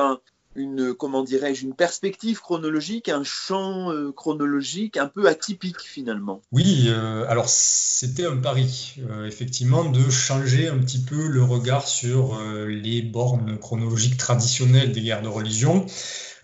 une, 0.54 0.94
comment 0.94 1.22
dirais-je, 1.22 1.64
une 1.64 1.74
perspective 1.74 2.40
chronologique, 2.40 3.08
un 3.08 3.24
champ 3.24 3.90
euh, 3.90 4.12
chronologique 4.12 4.96
un 4.96 5.06
peu 5.06 5.28
atypique 5.28 5.80
finalement. 5.80 6.42
Oui, 6.52 6.86
euh, 6.88 7.24
alors 7.28 7.48
c'était 7.48 8.26
un 8.26 8.36
pari, 8.36 8.96
effectivement, 9.26 9.84
de 9.84 10.10
changer 10.10 10.68
un 10.68 10.78
petit 10.78 11.02
peu 11.02 11.28
le 11.28 11.42
regard 11.42 11.86
sur 11.88 12.40
les 12.66 13.02
bornes 13.02 13.58
chronologiques 13.58 14.16
traditionnelles 14.16 14.92
des 14.92 15.00
guerres 15.00 15.22
de 15.22 15.28
religion. 15.28 15.86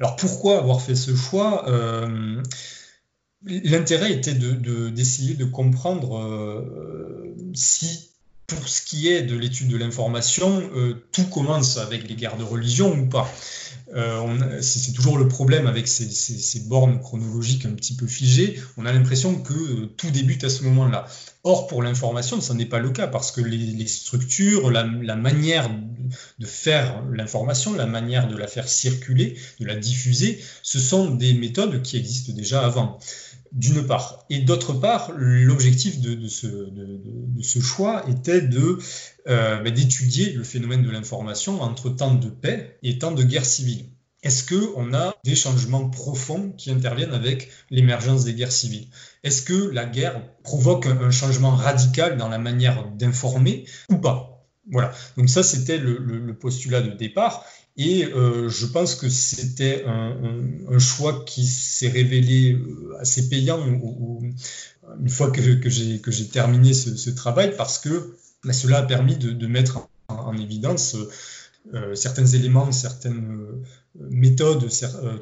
Alors 0.00 0.16
pourquoi 0.16 0.58
avoir 0.58 0.80
fait 0.80 0.94
ce 0.94 1.14
choix 1.14 1.64
l'intérêt 3.44 4.12
était 4.12 4.34
d'essayer 4.34 5.34
de, 5.34 5.44
comprendre 5.44 6.18
euh, 6.18 7.34
si, 7.54 8.10
pour 8.46 8.68
ce 8.68 8.82
qui 8.82 9.08
est 9.08 9.22
de 9.22 9.36
l'étude 9.36 9.68
de 9.68 9.76
l'information, 9.76 10.62
euh, 10.74 10.94
tout 11.12 11.24
commence 11.24 11.76
avec 11.78 12.08
les 12.08 12.14
guerres 12.14 12.36
de 12.36 12.44
religion 12.44 12.92
ou 12.92 13.06
pas. 13.08 13.30
Euh, 13.94 14.60
c'est 14.60 14.92
toujours 14.92 15.16
le 15.16 15.28
problème 15.28 15.66
avec 15.66 15.88
ces, 15.88 16.60
bornes 16.60 17.00
chronologiques 17.00 17.64
un 17.64 17.72
petit 17.72 17.94
peu 17.94 18.06
figées. 18.06 18.60
On 18.76 18.84
a 18.84 18.92
l'impression 18.92 19.36
que 19.36 19.86
tout 19.96 20.10
débute 20.10 20.44
à 20.44 20.50
ce 20.50 20.64
moment-là. 20.64 21.06
Or, 21.44 21.66
pour 21.66 21.82
l'information, 21.82 22.40
ce 22.40 22.52
n'est 22.52 22.66
pas 22.66 22.80
le 22.80 22.90
cas 22.90 23.06
parce 23.06 23.30
que 23.32 23.40
les, 23.40 23.86
structures, 23.86 24.70
la, 24.70 24.84
manière 24.84 25.70
de 26.38 26.46
faire 26.46 27.02
l'information, 27.10 27.74
la 27.74 27.86
manière 27.86 28.28
de 28.28 28.36
la 28.36 28.46
faire 28.46 28.68
circuler, 28.68 29.36
de 29.60 29.64
la 29.64 29.76
diffuser, 29.76 30.42
ce 30.62 30.78
sont 30.78 31.10
des 31.10 31.32
méthodes 31.32 31.80
qui 31.82 31.96
existent 31.96 32.32
déjà 32.32 32.64
avant 32.64 32.98
d'une 33.52 33.86
part. 33.86 34.24
Et 34.30 34.40
d'autre 34.40 34.72
part, 34.72 35.12
l'objectif 35.16 36.00
de, 36.00 36.28
ce, 36.28 37.60
choix 37.60 38.08
était 38.08 38.42
euh, 38.42 39.62
ben, 39.62 39.72
d'étudier 39.72 40.32
le 40.32 40.44
phénomène 40.44 40.82
de 40.82 40.90
l'information 40.90 41.62
entre 41.62 41.90
temps 41.90 42.14
de 42.14 42.28
paix 42.28 42.78
et 42.82 42.98
temps 42.98 43.12
de 43.12 43.22
guerre 43.22 43.46
civile. 43.46 43.86
Est-ce 44.24 44.52
qu'on 44.52 44.94
a 44.94 45.14
des 45.24 45.36
changements 45.36 45.88
profonds 45.88 46.52
qui 46.56 46.72
interviennent 46.72 47.14
avec 47.14 47.50
l'émergence 47.70 48.24
des 48.24 48.34
guerres 48.34 48.52
civiles? 48.52 48.88
Est-ce 49.22 49.42
que 49.42 49.70
la 49.70 49.84
guerre 49.84 50.20
provoque 50.42 50.86
un 50.86 51.10
changement 51.12 51.52
radical 51.52 52.16
dans 52.16 52.28
la 52.28 52.38
manière 52.38 52.90
d'informer 52.96 53.64
ou 53.90 53.98
pas? 53.98 54.38
Voilà, 54.70 54.92
donc 55.16 55.30
ça 55.30 55.42
c'était 55.42 55.78
le, 55.78 56.34
postulat 56.34 56.82
de 56.82 56.90
départ. 56.90 57.44
Et 57.78 58.04
euh, 58.04 58.48
je 58.48 58.66
pense 58.66 58.96
que 58.96 59.08
c'était 59.08 59.84
un, 59.86 60.78
choix 60.80 61.24
qui 61.24 61.46
s'est 61.46 61.88
révélé 61.88 62.52
euh, 62.54 62.96
assez 62.98 63.28
payant 63.28 63.64
une 63.64 65.08
fois 65.08 65.30
que, 65.30 65.40
j'ai 65.70 66.26
terminé 66.26 66.74
ce, 66.74 67.10
travail 67.10 67.54
parce 67.56 67.78
que 67.78 68.16
bah, 68.44 68.52
cela 68.52 68.78
a 68.78 68.82
permis 68.82 69.16
de, 69.16 69.46
mettre 69.46 69.88
en, 70.08 70.36
évidence 70.36 70.96
euh, 71.72 71.94
certains 71.94 72.26
éléments, 72.26 72.72
certaines 72.72 73.46
méthodes 74.10 74.68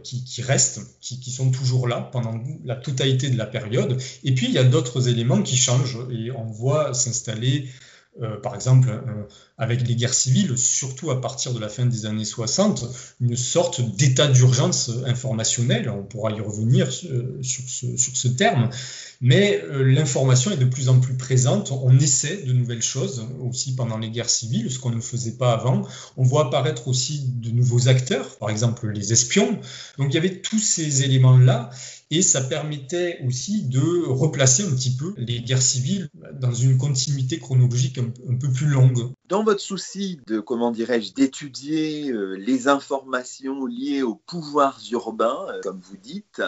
qui, 0.02 0.42
restent, 0.42 0.80
qui, 1.02 1.20
qui, 1.20 1.30
sont 1.30 1.50
toujours 1.50 1.86
là 1.88 2.08
pendant 2.10 2.42
la 2.64 2.76
totalité 2.76 3.28
de 3.28 3.36
la 3.36 3.46
période. 3.46 4.00
Et 4.24 4.34
puis 4.34 4.46
il 4.46 4.52
y 4.52 4.58
a 4.58 4.64
d'autres 4.64 5.08
éléments 5.08 5.42
qui 5.42 5.56
changent 5.56 5.98
et 6.10 6.30
on 6.30 6.46
voit 6.46 6.94
s'installer 6.94 7.68
euh, 8.22 8.40
par 8.40 8.54
exemple, 8.54 8.88
euh, 8.88 9.24
avec 9.58 9.86
les 9.86 9.94
guerres 9.94 10.14
civiles, 10.14 10.56
surtout 10.56 11.10
à 11.10 11.20
partir 11.20 11.52
de 11.52 11.58
la 11.58 11.68
fin 11.68 11.84
des 11.84 12.06
années 12.06 12.24
60, 12.24 12.86
une 13.20 13.36
sorte 13.36 13.80
d'état 13.80 14.26
d'urgence 14.26 14.90
informationnel. 15.06 15.90
On 15.90 16.02
pourra 16.02 16.30
y 16.30 16.40
revenir 16.40 16.88
euh, 17.10 17.38
sur 17.42 17.64
ce, 17.68 17.96
sur 17.96 18.16
ce 18.16 18.28
terme. 18.28 18.70
Mais 19.20 19.62
l'information 19.70 20.50
est 20.50 20.56
de 20.58 20.66
plus 20.66 20.90
en 20.90 21.00
plus 21.00 21.16
présente. 21.16 21.72
On 21.72 21.98
essaie 21.98 22.42
de 22.42 22.52
nouvelles 22.52 22.82
choses 22.82 23.26
aussi 23.40 23.74
pendant 23.74 23.96
les 23.96 24.10
guerres 24.10 24.28
civiles, 24.28 24.70
ce 24.70 24.78
qu'on 24.78 24.90
ne 24.90 25.00
faisait 25.00 25.36
pas 25.36 25.54
avant. 25.54 25.86
On 26.18 26.22
voit 26.22 26.48
apparaître 26.48 26.86
aussi 26.88 27.24
de 27.26 27.50
nouveaux 27.50 27.88
acteurs, 27.88 28.36
par 28.36 28.50
exemple 28.50 28.88
les 28.90 29.14
espions. 29.14 29.58
Donc 29.96 30.08
il 30.10 30.14
y 30.14 30.18
avait 30.18 30.40
tous 30.40 30.58
ces 30.58 31.02
éléments-là 31.02 31.70
et 32.10 32.22
ça 32.22 32.40
permettait 32.40 33.20
aussi 33.26 33.64
de 33.64 34.06
replacer 34.06 34.62
un 34.64 34.70
petit 34.70 34.94
peu 34.96 35.14
les 35.16 35.40
guerres 35.40 35.62
civiles 35.62 36.08
dans 36.34 36.52
une 36.52 36.78
continuité 36.78 37.38
chronologique 37.38 37.98
un, 37.98 38.36
peu 38.36 38.50
plus 38.50 38.66
longue. 38.66 39.12
Dans 39.28 39.42
votre 39.42 39.60
souci 39.60 40.20
de, 40.26 40.38
comment 40.38 40.70
dirais-je, 40.70 41.12
d'étudier 41.14 42.10
euh, 42.10 42.34
les 42.34 42.68
informations 42.68 43.66
liées 43.66 44.02
aux 44.02 44.14
pouvoirs 44.14 44.78
urbains, 44.92 45.46
euh, 45.48 45.60
comme 45.62 45.80
vous 45.80 45.96
dites, 45.96 46.42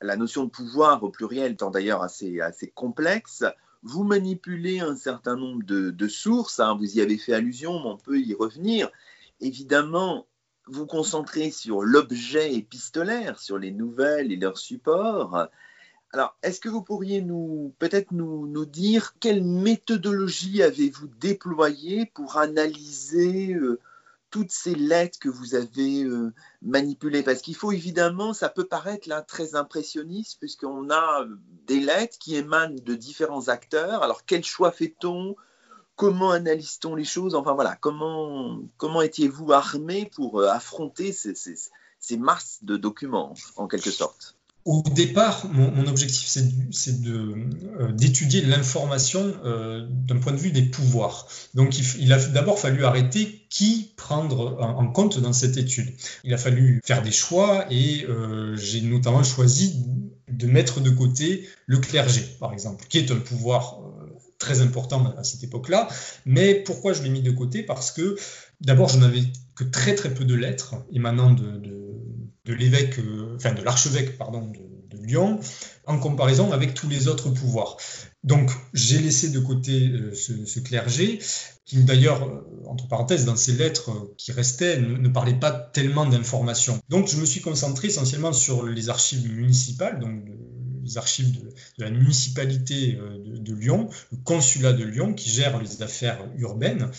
la 0.00 0.16
notion 0.16 0.44
de 0.44 0.50
pouvoir 0.50 1.02
au 1.02 1.10
pluriel 1.10 1.52
étant 1.52 1.70
d'ailleurs 1.70 2.02
assez, 2.02 2.40
complexe, 2.74 3.44
vous 3.82 4.04
manipulez 4.04 4.78
un 4.78 4.94
certain 4.94 5.36
nombre 5.36 5.64
de, 5.64 6.08
sources, 6.08 6.60
hein, 6.60 6.76
vous 6.78 6.96
y 6.96 7.00
avez 7.00 7.18
fait 7.18 7.32
allusion, 7.32 7.80
mais 7.80 7.90
on 7.90 7.96
peut 7.96 8.20
y 8.20 8.34
revenir. 8.34 8.90
Évidemment, 9.40 10.26
vous 10.72 10.86
concentrer 10.86 11.50
sur 11.50 11.82
l'objet 11.82 12.54
épistolaire, 12.54 13.38
sur 13.38 13.58
les 13.58 13.70
nouvelles 13.70 14.32
et 14.32 14.36
leurs 14.36 14.58
supports. 14.58 15.48
Alors, 16.12 16.36
est-ce 16.42 16.60
que 16.60 16.68
vous 16.68 16.82
pourriez 16.82 17.22
nous 17.22 17.74
peut-être 17.78 18.12
nous, 18.12 18.46
nous, 18.46 18.66
dire 18.66 19.14
quelle 19.18 19.42
méthodologie 19.42 20.62
avez-vous 20.62 21.08
déployée 21.08 22.06
pour 22.14 22.36
analyser 22.36 23.54
euh, 23.54 23.80
toutes 24.30 24.50
ces 24.50 24.74
lettres 24.74 25.18
que 25.18 25.30
vous 25.30 25.54
avez 25.54 26.04
euh, 26.04 26.34
manipulées? 26.60 27.22
Parce 27.22 27.40
qu'il 27.40 27.54
faut 27.54 27.72
évidemment, 27.72 28.34
ça 28.34 28.50
peut 28.50 28.66
paraître 28.66 29.08
très 29.26 29.54
impressionniste, 29.54 30.38
puisqu'on 30.38 30.90
a 30.90 31.24
des 31.66 31.80
lettres 31.80 32.18
qui 32.18 32.36
émanent 32.36 32.76
de 32.76 32.94
différents 32.94 33.48
acteurs. 33.48 34.02
Alors, 34.02 34.26
quel 34.26 34.44
choix 34.44 34.70
fait-on 34.70 35.34
comment 35.96 36.30
analyse-t-on 36.30 36.94
les 36.94 37.04
choses? 37.04 37.34
Enfin 37.34 37.54
voilà, 37.54 37.76
comment, 37.80 38.58
comment 38.76 39.02
étiez-vous 39.02 39.52
armé 39.52 40.10
pour 40.14 40.40
euh, 40.40 40.48
affronter 40.48 41.12
ces, 41.12 42.16
masses 42.16 42.58
de 42.62 42.76
documents, 42.76 43.34
en 43.56 43.66
quelque 43.66 43.90
sorte? 43.90 44.36
Au 44.64 44.84
départ, 44.94 45.48
mon, 45.50 45.88
objectif, 45.88 46.28
c'est 46.70 47.06
euh, 47.06 47.90
d'étudier 47.90 48.42
l'information 48.42 49.34
euh, 49.44 49.84
d'un 49.90 50.18
point 50.18 50.30
de 50.30 50.36
vue 50.36 50.52
des 50.52 50.62
pouvoirs. 50.62 51.26
Donc, 51.54 51.76
il, 51.98 52.12
a 52.12 52.24
d'abord 52.28 52.60
fallu 52.60 52.84
arrêter 52.84 53.44
qui 53.50 53.92
prendre 53.96 54.62
en, 54.62 54.86
compte 54.86 55.18
dans 55.18 55.32
cette 55.32 55.56
étude. 55.56 55.92
Il 56.22 56.32
a 56.32 56.38
fallu 56.38 56.80
faire 56.84 57.02
des 57.02 57.10
choix 57.10 57.66
et 57.72 58.06
j'ai 58.54 58.82
notamment 58.82 59.24
choisi 59.24 59.84
de 60.30 60.46
mettre 60.46 60.80
de 60.80 60.90
côté 60.90 61.48
le 61.66 61.78
clergé, 61.78 62.22
par 62.38 62.52
exemple, 62.52 62.86
qui 62.88 62.98
est 62.98 63.10
un 63.10 63.18
pouvoir 63.18 63.80
très 64.42 64.60
important 64.60 65.14
à 65.16 65.24
cette 65.24 65.42
époque-là. 65.44 65.88
Mais 66.26 66.54
pourquoi 66.54 66.92
je 66.92 67.02
l'ai 67.02 67.10
mis 67.10 67.22
de 67.22 67.30
côté? 67.30 67.62
Parce 67.62 67.90
que 67.92 68.16
d'abord, 68.60 68.88
je 68.88 68.98
n'avais 68.98 69.22
que 69.54 69.64
très 69.64 69.94
très 69.94 70.12
peu 70.12 70.24
de 70.24 70.34
lettres 70.34 70.74
émanant 70.92 71.30
de, 71.30 72.52
l'évêque, 72.52 72.98
euh, 72.98 73.36
enfin 73.36 73.54
de 73.54 73.62
l'archevêque, 73.62 74.18
pardon, 74.18 74.42
de, 74.50 74.58
Lyon, 75.04 75.40
en 75.86 75.98
comparaison 75.98 76.52
avec 76.52 76.74
tous 76.74 76.88
les 76.88 77.08
autres 77.08 77.28
pouvoirs. 77.30 77.76
Donc, 78.22 78.52
j'ai 78.72 78.98
laissé 79.00 79.30
de 79.30 79.40
côté 79.40 79.88
euh, 79.88 80.14
ce, 80.14 80.60
clergé, 80.60 81.18
qui 81.64 81.82
d'ailleurs, 81.82 82.22
euh, 82.22 82.68
entre 82.68 82.86
parenthèses, 82.86 83.24
dans 83.24 83.34
ses 83.34 83.54
lettres 83.54 83.90
qui 84.16 84.30
restaient, 84.30 84.78
ne, 84.78 85.08
parlait 85.08 85.34
pas 85.34 85.50
tellement 85.50 86.06
d'informations. 86.06 86.78
Donc, 86.88 87.08
je 87.08 87.16
me 87.16 87.24
suis 87.24 87.40
concentré 87.40 87.88
essentiellement 87.88 88.32
sur 88.32 88.64
les 88.64 88.90
archives 88.90 89.28
municipales, 89.28 89.98
donc 89.98 90.22
les 90.82 90.98
archives 90.98 91.32
de, 91.32 91.52
la 91.78 91.90
municipalité 91.90 92.98
euh, 93.00 93.18
de, 93.18 93.54
Lyon, 93.54 93.88
le 94.10 94.18
consulat 94.18 94.72
de 94.72 94.84
Lyon 94.84 95.14
qui 95.14 95.30
gère 95.30 95.60
les 95.60 95.82
affaires 95.82 96.24
urbaines, 96.38 96.90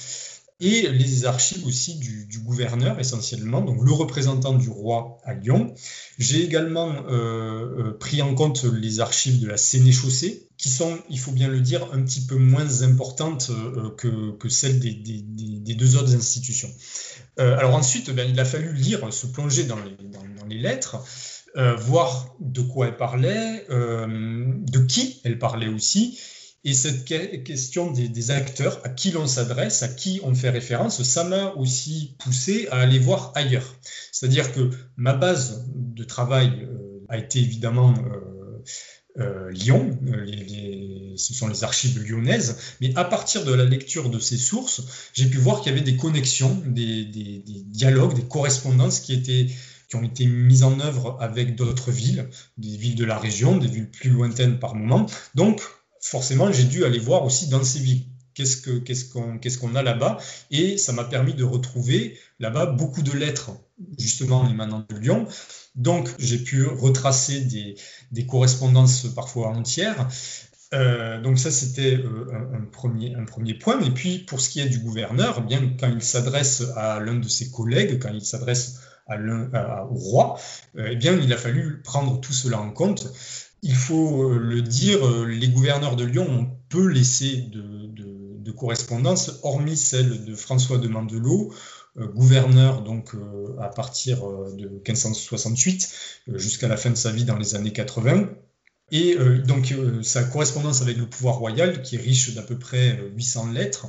et 0.59 0.87
les 0.87 1.25
archives 1.25 1.65
aussi 1.65 1.95
du, 1.95 2.39
gouverneur 2.39 2.99
essentiellement, 2.99 3.61
donc 3.61 3.83
le 3.83 3.91
représentant 3.91 4.53
du 4.53 4.69
roi 4.69 5.17
à 5.23 5.33
Lyon. 5.33 5.73
J'ai 6.19 6.43
également 6.43 6.93
euh, 7.09 7.89
euh, 7.89 7.97
pris 7.97 8.21
en 8.21 8.35
compte 8.35 8.63
les 8.65 8.99
archives 8.99 9.39
de 9.39 9.47
la 9.47 9.57
Sénéchaussée, 9.57 10.47
qui 10.57 10.69
sont, 10.69 10.99
il 11.09 11.19
faut 11.19 11.31
bien 11.31 11.47
le 11.47 11.59
dire, 11.59 11.89
un 11.93 12.01
petit 12.03 12.21
peu 12.21 12.35
moins 12.35 12.83
importantes 12.83 13.51
que, 13.97 14.49
celles 14.49 14.79
des, 14.79 15.75
deux 15.75 15.95
autres 15.95 16.15
institutions. 16.15 16.69
alors 17.37 17.75
ensuite, 17.75 18.11
ben, 18.11 18.29
il 18.29 18.39
a 18.39 18.45
fallu 18.45 18.73
lire, 18.73 19.11
se 19.11 19.25
plonger 19.25 19.63
dans 19.63 19.79
les 20.47 20.59
lettres. 20.59 20.97
Euh, 21.55 21.75
voir 21.75 22.35
de 22.39 22.61
quoi 22.61 22.87
elle 22.87 22.97
parlait, 22.97 23.63
euh, 23.69 24.07
de 24.57 24.79
qui 24.79 25.21
elle 25.23 25.37
parlait 25.37 25.67
aussi. 25.67 26.19
Et 26.63 26.73
cette 26.73 27.05
question 27.43 27.91
des, 27.91 28.31
acteurs, 28.31 28.79
à 28.83 28.89
qui 28.89 29.11
l'on 29.11 29.27
s'adresse, 29.27 29.83
à 29.83 29.87
qui 29.87 30.19
on 30.23 30.33
fait 30.33 30.49
référence, 30.49 31.03
ça 31.03 31.25
m'a 31.25 31.51
aussi 31.51 32.15
poussé 32.17 32.67
à 32.71 32.77
aller 32.77 32.97
voir 32.97 33.33
ailleurs. 33.35 33.75
C'est-à-dire 34.11 34.51
que 34.51 34.71
ma 34.95 35.13
base 35.13 35.67
de 35.75 36.03
travail 36.05 36.63
euh, 36.63 37.05
a 37.09 37.17
été 37.17 37.39
évidemment 37.39 37.93
Lyon, 39.51 39.99
ce 41.17 41.33
sont 41.35 41.47
les 41.47 41.63
archives 41.63 42.01
lyonnaises, 42.01 42.57
mais 42.81 42.95
à 42.95 43.03
partir 43.03 43.45
de 43.45 43.53
la 43.53 43.63
lecture 43.63 44.09
de 44.09 44.17
ces 44.17 44.37
sources, 44.37 44.81
j'ai 45.13 45.27
pu 45.27 45.37
voir 45.37 45.61
qu'il 45.61 45.71
y 45.71 45.75
avait 45.75 45.85
des 45.85 45.97
connexions, 45.97 46.63
des, 46.65 47.05
des, 47.05 47.43
dialogues, 47.67 48.15
des 48.15 48.27
correspondances 48.27 49.01
qui 49.01 49.13
étaient 49.13 49.49
ont 49.95 50.03
été 50.03 50.25
mises 50.25 50.63
en 50.63 50.79
œuvre 50.79 51.17
avec 51.19 51.55
d'autres 51.55 51.91
villes, 51.91 52.29
des 52.57 52.75
villes 52.77 52.95
de 52.95 53.05
la 53.05 53.17
région, 53.17 53.57
des 53.57 53.67
villes 53.67 53.89
plus 53.89 54.09
lointaines 54.09 54.59
par 54.59 54.75
moment. 54.75 55.05
Donc, 55.35 55.61
forcément, 55.99 56.51
j'ai 56.51 56.65
dû 56.65 56.85
aller 56.85 56.99
voir 56.99 57.23
aussi 57.23 57.47
dans 57.47 57.63
ces 57.63 57.79
villes. 57.79 58.03
Qu'est-ce 58.33 59.57
qu'on 59.59 59.75
a 59.75 59.83
là-bas? 59.83 60.17
Et 60.49 60.77
ça 60.77 60.91
m'a 60.91 61.03
permis 61.03 61.33
de 61.33 61.43
retrouver 61.43 62.17
là-bas 62.39 62.65
beaucoup 62.65 63.03
de 63.03 63.11
lettres, 63.11 63.51
justement 63.99 64.49
émanant 64.49 64.85
de 64.89 64.97
Lyon. 64.97 65.27
Donc, 65.75 66.09
j'ai 66.19 66.39
pu 66.39 66.65
retracer 66.65 67.41
des, 68.11 68.25
correspondances 68.25 69.07
parfois 69.13 69.49
entières. 69.49 70.07
Euh, 70.73 71.21
donc 71.21 71.37
ça, 71.37 71.51
c'était 71.51 71.97
euh, 71.97 72.25
un, 72.53 72.65
premier, 72.65 73.13
un 73.15 73.25
premier 73.25 73.53
point. 73.53 73.79
Et 73.81 73.91
puis, 73.91 74.19
pour 74.19 74.41
ce 74.41 74.49
qui 74.49 74.59
est 74.59 74.69
du 74.69 74.79
gouverneur, 74.79 75.37
eh 75.39 75.41
bien 75.47 75.75
quand 75.79 75.91
il 75.93 76.01
s'adresse 76.01 76.63
à 76.75 76.99
l'un 76.99 77.15
de 77.15 77.27
ses 77.27 77.51
collègues, 77.51 78.01
quand 78.01 78.11
il 78.11 78.25
s'adresse 78.25 78.79
au 79.09 79.95
roi, 79.95 80.39
euh, 80.77 80.89
eh 80.91 81.07
il 81.21 81.33
a 81.33 81.37
fallu 81.37 81.81
prendre 81.83 82.19
tout 82.19 82.33
cela 82.33 82.59
en 82.59 82.71
compte 82.71 83.11
il 83.65 83.75
faut 83.75 84.29
le 84.33 84.61
dire, 84.61 84.99
les 85.25 85.47
gouverneurs 85.47 85.95
de 85.95 86.03
Lyon 86.03 86.27
ont 86.29 86.49
peu 86.67 86.85
laissé 86.85 87.47
de, 87.49 88.51
correspondance, 88.51 89.39
hormis 89.41 89.77
celle 89.77 90.25
de 90.25 90.35
François 90.35 90.79
de 90.79 90.89
Mandelot, 90.89 91.53
gouverneur 91.97 92.81
donc 92.81 93.15
à 93.61 93.69
partir 93.69 94.17
de 94.19 94.67
1568 94.67 95.93
jusqu'à 96.33 96.67
la 96.67 96.75
fin 96.75 96.89
de 96.89 96.95
sa 96.95 97.11
vie 97.11 97.23
dans 97.23 97.37
les 97.37 97.55
années 97.55 97.71
80. 97.71 98.27
Et 98.93 99.17
euh, 99.17 99.39
donc 99.39 99.71
euh, 99.71 100.03
sa 100.03 100.23
correspondance 100.23 100.83
avec 100.83 100.97
le 100.97 101.07
pouvoir 101.07 101.37
royal, 101.37 101.81
qui 101.81 101.95
est 101.95 101.99
riche 101.99 102.33
d'à 102.35 102.43
peu 102.43 102.59
près 102.59 102.99
800 103.15 103.47
euh, 103.47 103.53
lettres, 103.53 103.87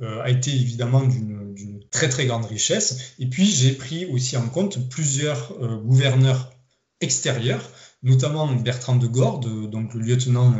a 0.00 0.30
été 0.30 0.50
évidemment 0.50 1.02
d'une 1.02 1.80
très 1.90 2.08
très 2.08 2.26
grande 2.26 2.44
richesse. 2.44 3.14
Et 3.18 3.26
puis 3.26 3.46
j'ai 3.46 3.72
pris 3.72 4.06
aussi 4.06 4.36
en 4.36 4.48
compte 4.48 4.88
plusieurs 4.88 5.54
gouverneurs 5.84 6.52
extérieurs, 7.00 7.70
notamment 8.02 8.52
Bertrand 8.54 8.96
de 8.96 9.06
Gordes, 9.06 9.70
donc 9.70 9.94
le 9.94 10.00
lieutenant 10.00 10.54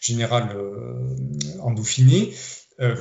général 0.00 0.56
en 1.60 1.70
Dauphiné, 1.72 2.32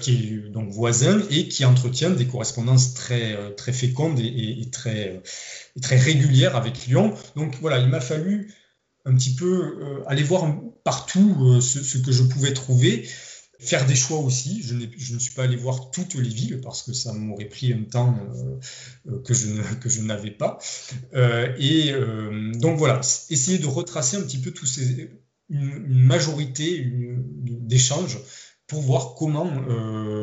qui 0.01 0.11
est 0.13 0.49
donc 0.49 0.69
voisin 0.69 1.21
et 1.31 1.47
qui 1.47 1.65
entretient 1.65 2.11
des 2.11 2.27
correspondances 2.27 2.93
très, 2.93 3.55
très 3.55 3.73
fécondes 3.73 4.19
et, 4.19 4.69
très, 4.71 5.21
très 5.81 5.97
régulières 5.97 6.55
avec 6.55 6.85
Lyon. 6.85 7.13
Donc 7.35 7.57
voilà, 7.59 7.79
il 7.79 7.87
m'a 7.87 8.01
fallu 8.01 8.53
un 9.05 9.15
petit 9.15 9.35
peu 9.35 9.79
euh, 9.81 10.03
aller 10.07 10.23
voir 10.23 10.53
partout 10.83 11.35
euh, 11.41 11.61
ce, 11.61 11.97
que 11.97 12.11
je 12.11 12.23
pouvais 12.23 12.53
trouver, 12.53 13.07
faire 13.61 13.85
des 13.85 13.95
choix 13.95 14.19
aussi. 14.19 14.61
Je, 14.63 15.13
ne 15.13 15.19
suis 15.19 15.33
pas 15.33 15.43
allé 15.43 15.55
voir 15.55 15.91
toutes 15.91 16.15
les 16.15 16.29
villes 16.29 16.59
parce 16.61 16.83
que 16.83 16.93
ça 16.93 17.13
m'aurait 17.13 17.45
pris 17.45 17.73
un 17.73 17.83
temps 17.83 18.17
euh, 19.07 19.21
que 19.21 19.33
je, 19.33 19.47
que 19.81 19.89
je 19.89 20.01
n'avais 20.01 20.31
pas. 20.31 20.59
et 21.13 21.93
donc 22.55 22.77
voilà, 22.77 23.01
essayer 23.29 23.57
de 23.57 23.67
retracer 23.67 24.17
un 24.17 24.21
petit 24.21 24.39
peu 24.39 24.51
tous 24.51 24.79
une, 25.49 26.05
majorité 26.05 26.85
d'échanges 26.87 28.17
pour 28.67 28.81
voir 28.81 29.15
comment, 29.15 29.51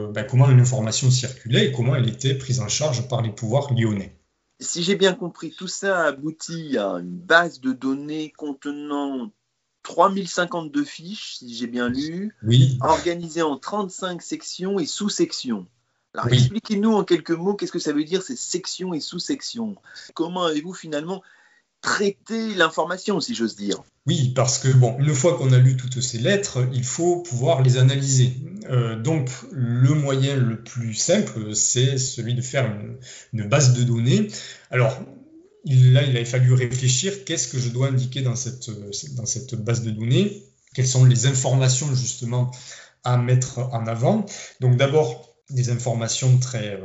ben, 0.09 0.24
comment 0.24 0.46
l'information 0.46 1.11
circulait 1.11 1.66
et 1.66 1.72
comment 1.72 1.94
elle 1.94 2.09
était 2.09 2.35
prise 2.35 2.61
en 2.61 2.68
charge 2.68 3.07
par 3.09 3.20
les 3.22 3.31
pouvoirs 3.31 3.72
lyonnais 3.74 4.18
si 4.61 4.83
j'ai 4.83 4.96
bien 4.96 5.14
compris, 5.14 5.53
tout 5.53 5.68
ça 5.68 6.07
aboutit 6.07 6.77
à 6.79 6.94
une 6.94 7.16
base 7.16 7.61
de 7.61 7.72
données 7.72 8.33
contenant 8.37 9.31
3052 9.83 10.85
fiches, 10.85 11.37
si 11.38 11.55
j'ai 11.55 11.67
bien 11.67 11.88
lu, 11.88 12.35
organisées 12.81 13.43
en 13.43 13.57
35 13.57 14.23
sections 14.23 14.79
et 14.79 14.87
sous-sections. 14.87 15.67
Alors 16.14 16.33
expliquez-nous 16.33 16.93
en 16.93 17.05
quelques 17.05 17.31
mots 17.31 17.55
qu'est-ce 17.55 17.73
que 17.73 17.79
ça 17.79 17.93
veut 17.93 18.05
dire 18.05 18.23
ces 18.23 18.37
sections 18.37 18.95
et 18.95 19.01
sous-sections? 19.01 19.77
Comment 20.14 20.45
avez-vous 20.45 20.75
finalement 20.75 21.23
traité 21.81 22.55
l'information, 22.55 23.21
si 23.21 23.35
j'ose 23.35 23.57
dire? 23.57 23.83
Oui, 24.07 24.33
parce 24.35 24.59
que 24.59 24.69
bon, 24.69 24.97
une 24.99 25.14
fois 25.14 25.37
qu'on 25.37 25.53
a 25.53 25.59
lu 25.59 25.77
toutes 25.77 26.01
ces 26.01 26.19
lettres, 26.19 26.67
il 26.73 26.85
faut 26.85 27.21
pouvoir 27.21 27.62
les 27.62 27.77
analyser. 27.77 28.33
Euh, 28.71 28.97
donc, 28.97 29.31
le 29.53 29.95
moyen 29.95 30.35
le 30.35 30.62
plus 30.62 30.95
simple, 30.95 31.55
c'est 31.55 31.99
celui 31.99 32.35
de 32.35 32.41
faire 32.41 32.75
une, 33.33 33.49
base 33.49 33.75
de 33.75 33.85
données. 33.85 34.29
Alors, 34.71 34.99
là, 35.64 36.03
il 36.03 36.16
a 36.16 36.25
fallu 36.25 36.53
réfléchir 36.53 37.25
qu'est-ce 37.25 37.49
que 37.49 37.59
je 37.59 37.68
dois 37.68 37.88
indiquer 37.88 38.23
dans 38.23 38.37
cette, 38.37 38.71
dans 39.14 39.27
cette 39.27 39.55
base 39.55 39.83
de 39.83 39.90
données, 39.90 40.44
quelles 40.75 40.87
sont 40.87 41.05
les 41.05 41.27
informations 41.27 41.94
justement 41.94 42.51
à 43.05 43.16
mettre 43.16 43.59
en 43.59 43.87
avant? 43.87 44.27
Donc, 44.61 44.77
d'abord, 44.77 45.29
des 45.51 45.71
informations 45.71 46.38
très, 46.38 46.79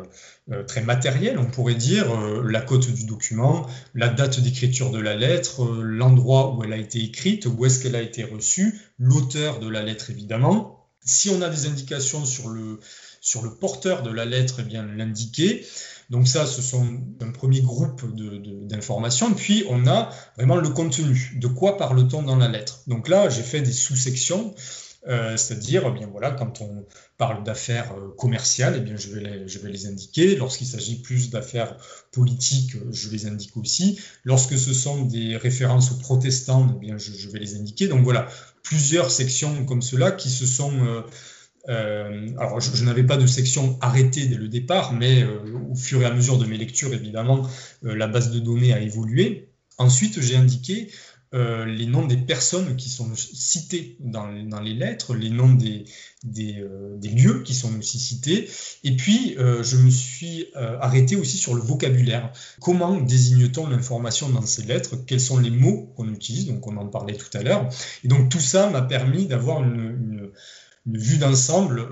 euh, 0.49 0.63
euh, 0.65 0.83
matérielles, 0.83 1.37
on 1.37 1.45
pourrait 1.45 1.75
dire, 1.75 2.09
euh, 2.11 2.43
la 2.49 2.61
cote 2.61 2.89
du 2.89 3.05
document, 3.05 3.67
la 3.93 4.07
date 4.07 4.39
d'écriture 4.39 4.89
de 4.89 4.99
la 4.99 5.15
lettre, 5.15 5.65
l'endroit 5.65 6.55
où 6.55 6.63
elle 6.63 6.73
a 6.73 6.77
été 6.77 7.03
écrite, 7.03 7.45
où 7.45 7.65
est-ce 7.65 7.83
qu'elle 7.83 7.95
a 7.95 8.01
été 8.01 8.23
reçue, 8.23 8.79
l'auteur 8.97 9.59
de 9.59 9.67
la 9.67 9.81
lettre 9.81 10.09
évidemment. 10.11 10.87
Si 11.05 11.29
on 11.29 11.41
a 11.41 11.49
des 11.49 11.65
indications 11.65 12.25
sur 12.25 12.47
le, 12.47 12.79
sur 13.19 13.43
le 13.43 13.53
porteur 13.53 14.01
de 14.01 14.11
la 14.11 14.23
lettre, 14.23 14.57
eh 14.59 14.63
bien 14.63 14.83
l'indiquer. 14.85 15.65
Donc 16.09 16.27
ça, 16.27 16.45
ce 16.45 16.61
sont 16.61 16.85
un 17.21 17.31
premier 17.31 17.61
groupe 17.61 18.03
d'informations. 18.67 19.33
Puis 19.33 19.65
on 19.69 19.87
a 19.87 20.09
vraiment 20.37 20.57
le 20.57 20.69
contenu. 20.69 21.33
De 21.39 21.47
quoi 21.47 21.77
parle-t-on 21.77 22.23
dans 22.23 22.37
la 22.37 22.47
lettre? 22.47 22.81
Donc 22.87 23.07
là, 23.07 23.29
j'ai 23.29 23.43
fait 23.43 23.61
des 23.61 23.71
sous-sections. 23.71 24.53
Euh, 25.07 25.35
c'est-à-dire, 25.35 25.83
eh 25.85 25.91
bien 25.91 26.07
voilà, 26.07 26.31
quand 26.31 26.61
on 26.61 26.85
parle 27.17 27.43
d'affaires 27.43 27.93
euh, 27.93 28.15
commerciales, 28.17 28.75
eh 28.77 28.79
bien 28.79 28.95
je 28.95 29.09
vais 29.09 29.69
les, 29.69 29.85
indiquer. 29.85 30.37
Lorsqu'il 30.37 30.67
s'agit 30.67 31.01
plus 31.01 31.29
d'affaires 31.29 31.75
politiques, 32.11 32.77
je 32.91 33.09
les 33.09 33.25
indique 33.25 33.57
aussi. 33.57 33.99
Lorsque 34.23 34.57
ce 34.57 34.73
sont 34.73 35.03
des 35.03 35.35
références 35.35 35.91
aux 35.91 35.97
protestants, 35.97 36.69
eh 36.77 36.79
bien 36.79 36.97
je, 36.97 37.29
vais 37.29 37.39
les 37.39 37.55
indiquer. 37.55 37.89
Donc 37.89 38.03
voilà, 38.03 38.29
plusieurs 38.61 39.11
sections 39.11 39.65
comme 39.65 39.81
cela 39.81 40.11
qui 40.11 40.29
se 40.29 40.45
sont 40.45 40.73
euh, 40.85 41.01
alors, 41.67 42.59
je, 42.59 42.83
n'avais 42.83 43.03
pas 43.03 43.17
de 43.17 43.25
section 43.25 43.77
arrêtée 43.81 44.25
dès 44.25 44.35
le 44.35 44.49
départ, 44.49 44.93
mais 44.93 45.23
au 45.23 45.75
fur 45.75 46.01
et 46.01 46.05
à 46.05 46.13
mesure 46.13 46.37
de 46.37 46.45
mes 46.45 46.57
lectures, 46.57 46.93
évidemment, 46.93 47.47
la 47.81 48.07
base 48.07 48.31
de 48.31 48.39
données 48.39 48.73
a 48.73 48.79
évolué. 48.79 49.49
Ensuite, 49.77 50.21
j'ai 50.21 50.35
indiqué 50.35 50.89
euh, 51.33 51.65
les 51.65 51.87
noms 51.87 52.05
des 52.05 52.17
personnes 52.17 52.75
qui 52.75 52.89
sont 52.89 53.09
citées 53.15 53.97
dans, 53.99 54.27
les 54.27 54.73
lettres, 54.75 55.15
les 55.15 55.31
noms 55.31 55.51
des, 55.51 55.85
euh, 56.37 56.95
lieux 57.01 57.41
qui 57.41 57.55
sont 57.55 57.75
aussi 57.79 57.97
cités. 57.97 58.47
Et 58.83 58.95
puis, 58.95 59.35
euh, 59.39 59.63
je 59.63 59.77
me 59.77 59.89
suis 59.89 60.45
arrêté 60.53 61.15
aussi 61.15 61.37
sur 61.37 61.55
le 61.55 61.61
vocabulaire. 61.61 62.31
Comment 62.61 63.01
désigne-t-on 63.01 63.67
l'information 63.67 64.29
dans 64.29 64.45
ces 64.45 64.61
lettres? 64.63 64.95
Quels 65.07 65.19
sont 65.19 65.39
les 65.39 65.49
mots 65.49 65.91
qu'on 65.95 66.07
utilise? 66.13 66.45
Donc, 66.45 66.67
on 66.67 66.77
en 66.77 66.87
parlait 66.87 67.15
tout 67.15 67.35
à 67.35 67.41
l'heure. 67.41 67.67
Et 68.03 68.07
donc, 68.07 68.29
tout 68.29 68.39
ça 68.39 68.69
m'a 68.69 68.83
permis 68.83 69.25
d'avoir 69.25 69.63
une, 69.63 70.29
vue 70.85 71.17
d'ensemble 71.17 71.87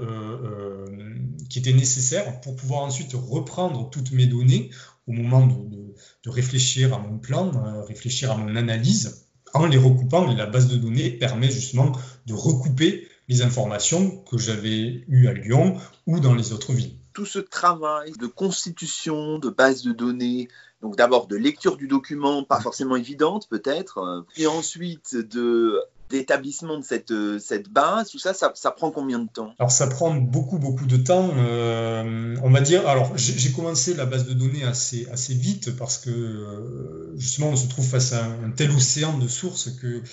qui 1.49 1.59
était 1.59 1.73
nécessaire 1.73 2.41
pour 2.41 2.55
pouvoir 2.55 2.81
ensuite 2.81 3.13
reprendre 3.13 3.89
toutes 3.89 4.11
mes 4.11 4.25
données 4.25 4.69
au 5.07 5.11
moment 5.11 5.47
de, 5.47 5.93
de 6.23 6.29
réfléchir 6.29 6.93
à 6.93 6.99
mon 6.99 7.17
plan, 7.17 7.51
réfléchir 7.83 8.31
à 8.31 8.37
mon 8.37 8.55
analyse 8.55 9.27
en 9.53 9.65
les 9.65 9.77
recoupant, 9.77 10.31
et 10.31 10.35
la 10.35 10.45
base 10.45 10.67
de 10.67 10.77
données 10.77 11.11
permet 11.11 11.51
justement 11.51 11.91
de 12.25 12.33
recouper 12.33 13.07
les 13.27 13.41
informations 13.41 14.17
que 14.29 14.37
j'avais 14.37 15.03
eues 15.07 15.27
à 15.27 15.33
Lyon 15.33 15.77
ou 16.07 16.19
dans 16.19 16.33
les 16.33 16.53
autres 16.53 16.73
villes. 16.73 16.95
Tout 17.13 17.25
ce 17.25 17.39
travail 17.39 18.13
de 18.13 18.27
constitution 18.27 19.39
de 19.39 19.49
base 19.49 19.83
de 19.83 19.91
données, 19.91 20.47
donc 20.81 20.95
d'abord 20.95 21.27
de 21.27 21.35
lecture 21.35 21.75
du 21.75 21.87
document, 21.87 22.43
pas 22.43 22.61
forcément 22.61 22.95
évidente 22.95 23.47
peut-être, 23.49 24.25
et 24.37 24.47
ensuite 24.47 25.15
de 25.15 25.79
d'établissement 26.11 26.77
de 26.77 26.83
cette, 26.83 27.11
euh, 27.11 27.39
base, 27.69 28.09
tout 28.09 28.19
ça, 28.19 28.33
ça, 28.33 28.71
prend 28.71 28.91
combien 28.91 29.19
de 29.19 29.29
temps? 29.29 29.53
Alors 29.57 29.71
ça 29.71 29.87
prend 29.87 30.13
beaucoup, 30.13 30.59
beaucoup 30.59 30.85
de 30.85 30.97
temps. 30.97 31.31
Euh, 31.37 32.35
on 32.43 32.49
va 32.49 32.61
dire, 32.61 32.87
alors 32.87 33.17
j'ai 33.17 33.51
commencé 33.51 33.93
la 33.93 34.05
base 34.05 34.27
de 34.27 34.33
données 34.33 34.63
assez, 34.63 35.07
assez 35.11 35.33
vite 35.33 35.75
parce 35.77 35.97
que 35.97 36.09
euh, 36.09 37.13
justement 37.17 37.49
on 37.49 37.55
se 37.55 37.67
trouve 37.67 37.85
face 37.85 38.13
à 38.13 38.25
un, 38.25 38.51
tel 38.51 38.71
océan 38.71 39.17
de 39.17 39.27
sources 39.27 39.69
que 39.81 40.03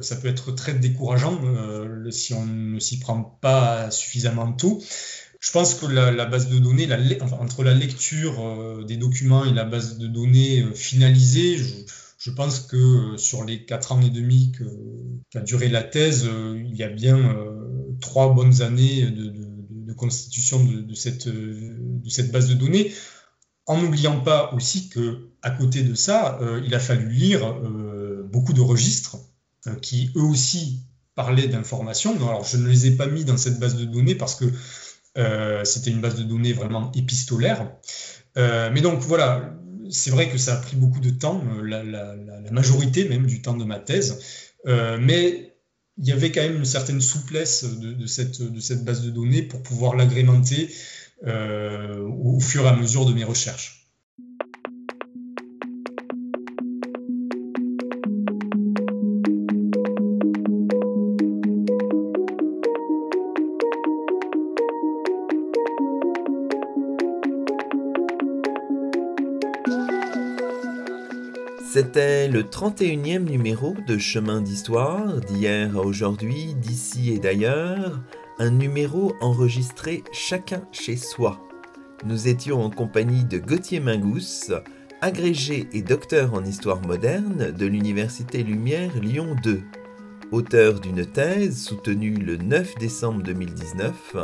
ça 0.00 0.16
peut 0.16 0.28
être 0.28 0.52
très 0.52 0.72
décourageant 0.72 1.38
si 2.10 2.32
on 2.32 2.46
ne 2.46 2.80
s'y 2.80 2.98
prend 2.98 3.20
pas 3.22 3.90
suffisamment 3.90 4.52
tôt. 4.52 4.82
Je 5.38 5.50
pense 5.50 5.74
que 5.74 5.86
la, 5.86 6.24
base 6.24 6.48
de 6.48 6.58
données, 6.58 6.88
entre 7.38 7.62
la 7.62 7.74
lecture 7.74 8.84
des 8.86 8.96
documents 8.96 9.44
et 9.44 9.52
la 9.52 9.64
base 9.64 9.98
de 9.98 10.06
données 10.06 10.64
finalisée, 10.74 11.58
je, 11.58 11.74
je 12.22 12.30
pense 12.30 12.60
que 12.60 12.76
euh, 12.76 13.16
sur 13.16 13.44
les 13.44 13.64
quatre 13.64 13.90
ans 13.90 14.00
et 14.00 14.10
demi 14.10 14.52
qu'a 15.30 15.40
duré 15.40 15.68
la 15.68 15.82
thèse, 15.82 16.24
euh, 16.26 16.62
il 16.64 16.76
y 16.76 16.84
a 16.84 16.88
bien 16.88 17.18
euh, 17.18 17.96
trois 18.00 18.32
bonnes 18.32 18.62
années 18.62 19.10
de, 19.10 19.32
constitution 19.94 20.64
de, 20.64 20.94
cette, 20.94 21.28
base 22.32 22.48
de 22.48 22.54
données. 22.54 22.92
En 23.66 23.80
n'oubliant 23.80 24.20
pas 24.20 24.52
aussi 24.54 24.88
que 24.88 25.30
à 25.42 25.50
côté 25.50 25.82
de 25.82 25.94
ça, 25.94 26.40
il 26.64 26.74
a 26.74 26.80
fallu 26.80 27.08
lire 27.10 27.54
beaucoup 28.32 28.52
de 28.52 28.62
registres 28.62 29.18
qui 29.80 30.10
eux 30.16 30.22
aussi 30.22 30.80
parlaient 31.14 31.46
d'informations. 31.46 32.16
Alors 32.16 32.42
je 32.42 32.56
ne 32.56 32.66
les 32.66 32.86
ai 32.86 32.96
pas 32.96 33.06
mis 33.06 33.24
dans 33.24 33.36
cette 33.36 33.60
base 33.60 33.76
de 33.76 33.84
données 33.84 34.16
parce 34.16 34.34
que 34.34 34.46
c'était 35.64 35.90
une 35.90 36.00
base 36.00 36.16
de 36.16 36.24
données 36.24 36.54
vraiment 36.54 36.90
épistolaire. 36.92 37.70
mais 38.34 38.80
donc 38.80 39.00
voilà, 39.02 39.54
c'est 39.92 40.10
vrai 40.10 40.28
que 40.28 40.38
ça 40.38 40.54
a 40.54 40.56
pris 40.56 40.76
beaucoup 40.76 41.00
de 41.00 41.10
temps, 41.10 41.42
euh, 41.56 41.62
la, 41.62 42.50
majorité 42.50 43.08
même 43.08 43.26
du 43.26 43.42
temps 43.42 43.56
de 43.56 43.64
ma 43.64 43.78
thèse, 43.78 44.18
euh, 44.66 44.98
mais 45.00 45.54
il 45.98 46.06
y 46.06 46.12
avait 46.12 46.32
quand 46.32 46.40
même 46.40 46.56
une 46.56 46.64
certaine 46.64 47.00
souplesse 47.00 47.64
de, 47.64 48.06
cette, 48.06 48.84
base 48.84 49.02
de 49.02 49.10
données 49.10 49.42
pour 49.42 49.62
pouvoir 49.62 49.94
l'agrémenter 49.94 50.70
euh, 51.26 52.00
au 52.00 52.40
fur 52.40 52.64
et 52.64 52.68
à 52.68 52.76
mesure 52.76 53.04
de 53.06 53.12
mes 53.12 53.24
recherches. 53.24 53.81
C'était 71.82 72.28
le 72.28 72.44
31e 72.44 73.28
numéro 73.28 73.74
de 73.88 73.98
Chemin 73.98 74.40
d'Histoire, 74.40 75.20
d'hier 75.20 75.76
à 75.76 75.80
aujourd'hui, 75.80 76.54
d'ici 76.54 77.12
et 77.12 77.18
d'ailleurs, 77.18 78.00
un 78.38 78.50
numéro 78.50 79.16
enregistré 79.20 80.04
chacun 80.12 80.62
chez 80.70 80.96
soi. 80.96 81.40
Nous 82.04 82.28
étions 82.28 82.62
en 82.62 82.70
compagnie 82.70 83.24
de 83.24 83.38
Gauthier 83.38 83.80
Mingous, 83.80 84.52
agrégé 85.00 85.66
et 85.72 85.82
docteur 85.82 86.34
en 86.34 86.44
histoire 86.44 86.80
moderne 86.86 87.50
de 87.50 87.66
l'Université 87.66 88.44
Lumière 88.44 88.92
Lyon 89.00 89.34
2, 89.42 89.60
auteur 90.30 90.78
d'une 90.78 91.04
thèse 91.04 91.64
soutenue 91.64 92.14
le 92.14 92.36
9 92.36 92.76
décembre 92.78 93.24
2019 93.24 94.16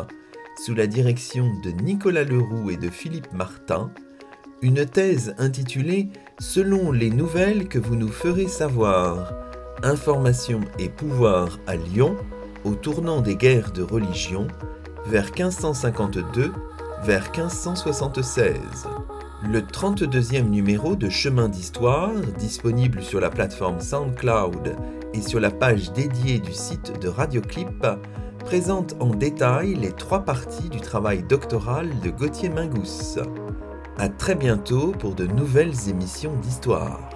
sous 0.64 0.74
la 0.76 0.86
direction 0.86 1.50
de 1.64 1.70
Nicolas 1.70 2.22
Leroux 2.22 2.70
et 2.70 2.76
de 2.76 2.88
Philippe 2.88 3.32
Martin, 3.32 3.90
une 4.62 4.86
thèse 4.86 5.34
intitulée 5.38 6.08
Selon 6.40 6.92
les 6.92 7.10
nouvelles 7.10 7.66
que 7.66 7.80
vous 7.80 7.96
nous 7.96 8.12
ferez 8.12 8.46
savoir, 8.46 9.32
information 9.82 10.60
et 10.78 10.88
pouvoir 10.88 11.58
à 11.66 11.74
Lyon 11.74 12.14
au 12.64 12.76
tournant 12.76 13.20
des 13.20 13.34
guerres 13.34 13.72
de 13.72 13.82
religion 13.82 14.46
vers 15.06 15.32
1552 15.36 16.52
vers 17.02 17.32
1576. 17.32 18.54
Le 19.50 19.60
32e 19.62 20.48
numéro 20.48 20.94
de 20.94 21.08
Chemin 21.08 21.48
d'Histoire, 21.48 22.14
disponible 22.38 23.02
sur 23.02 23.18
la 23.18 23.30
plateforme 23.30 23.80
SoundCloud 23.80 24.76
et 25.14 25.22
sur 25.22 25.40
la 25.40 25.50
page 25.50 25.92
dédiée 25.92 26.38
du 26.38 26.52
site 26.52 27.00
de 27.00 27.08
Radioclip, 27.08 27.84
présente 28.44 28.94
en 29.00 29.10
détail 29.10 29.74
les 29.74 29.92
trois 29.92 30.24
parties 30.24 30.68
du 30.68 30.80
travail 30.80 31.24
doctoral 31.24 31.98
de 31.98 32.10
Gauthier 32.10 32.48
Mingous. 32.48 33.18
A 34.00 34.08
très 34.08 34.36
bientôt 34.36 34.92
pour 34.92 35.16
de 35.16 35.26
nouvelles 35.26 35.88
émissions 35.88 36.32
d'histoire. 36.36 37.07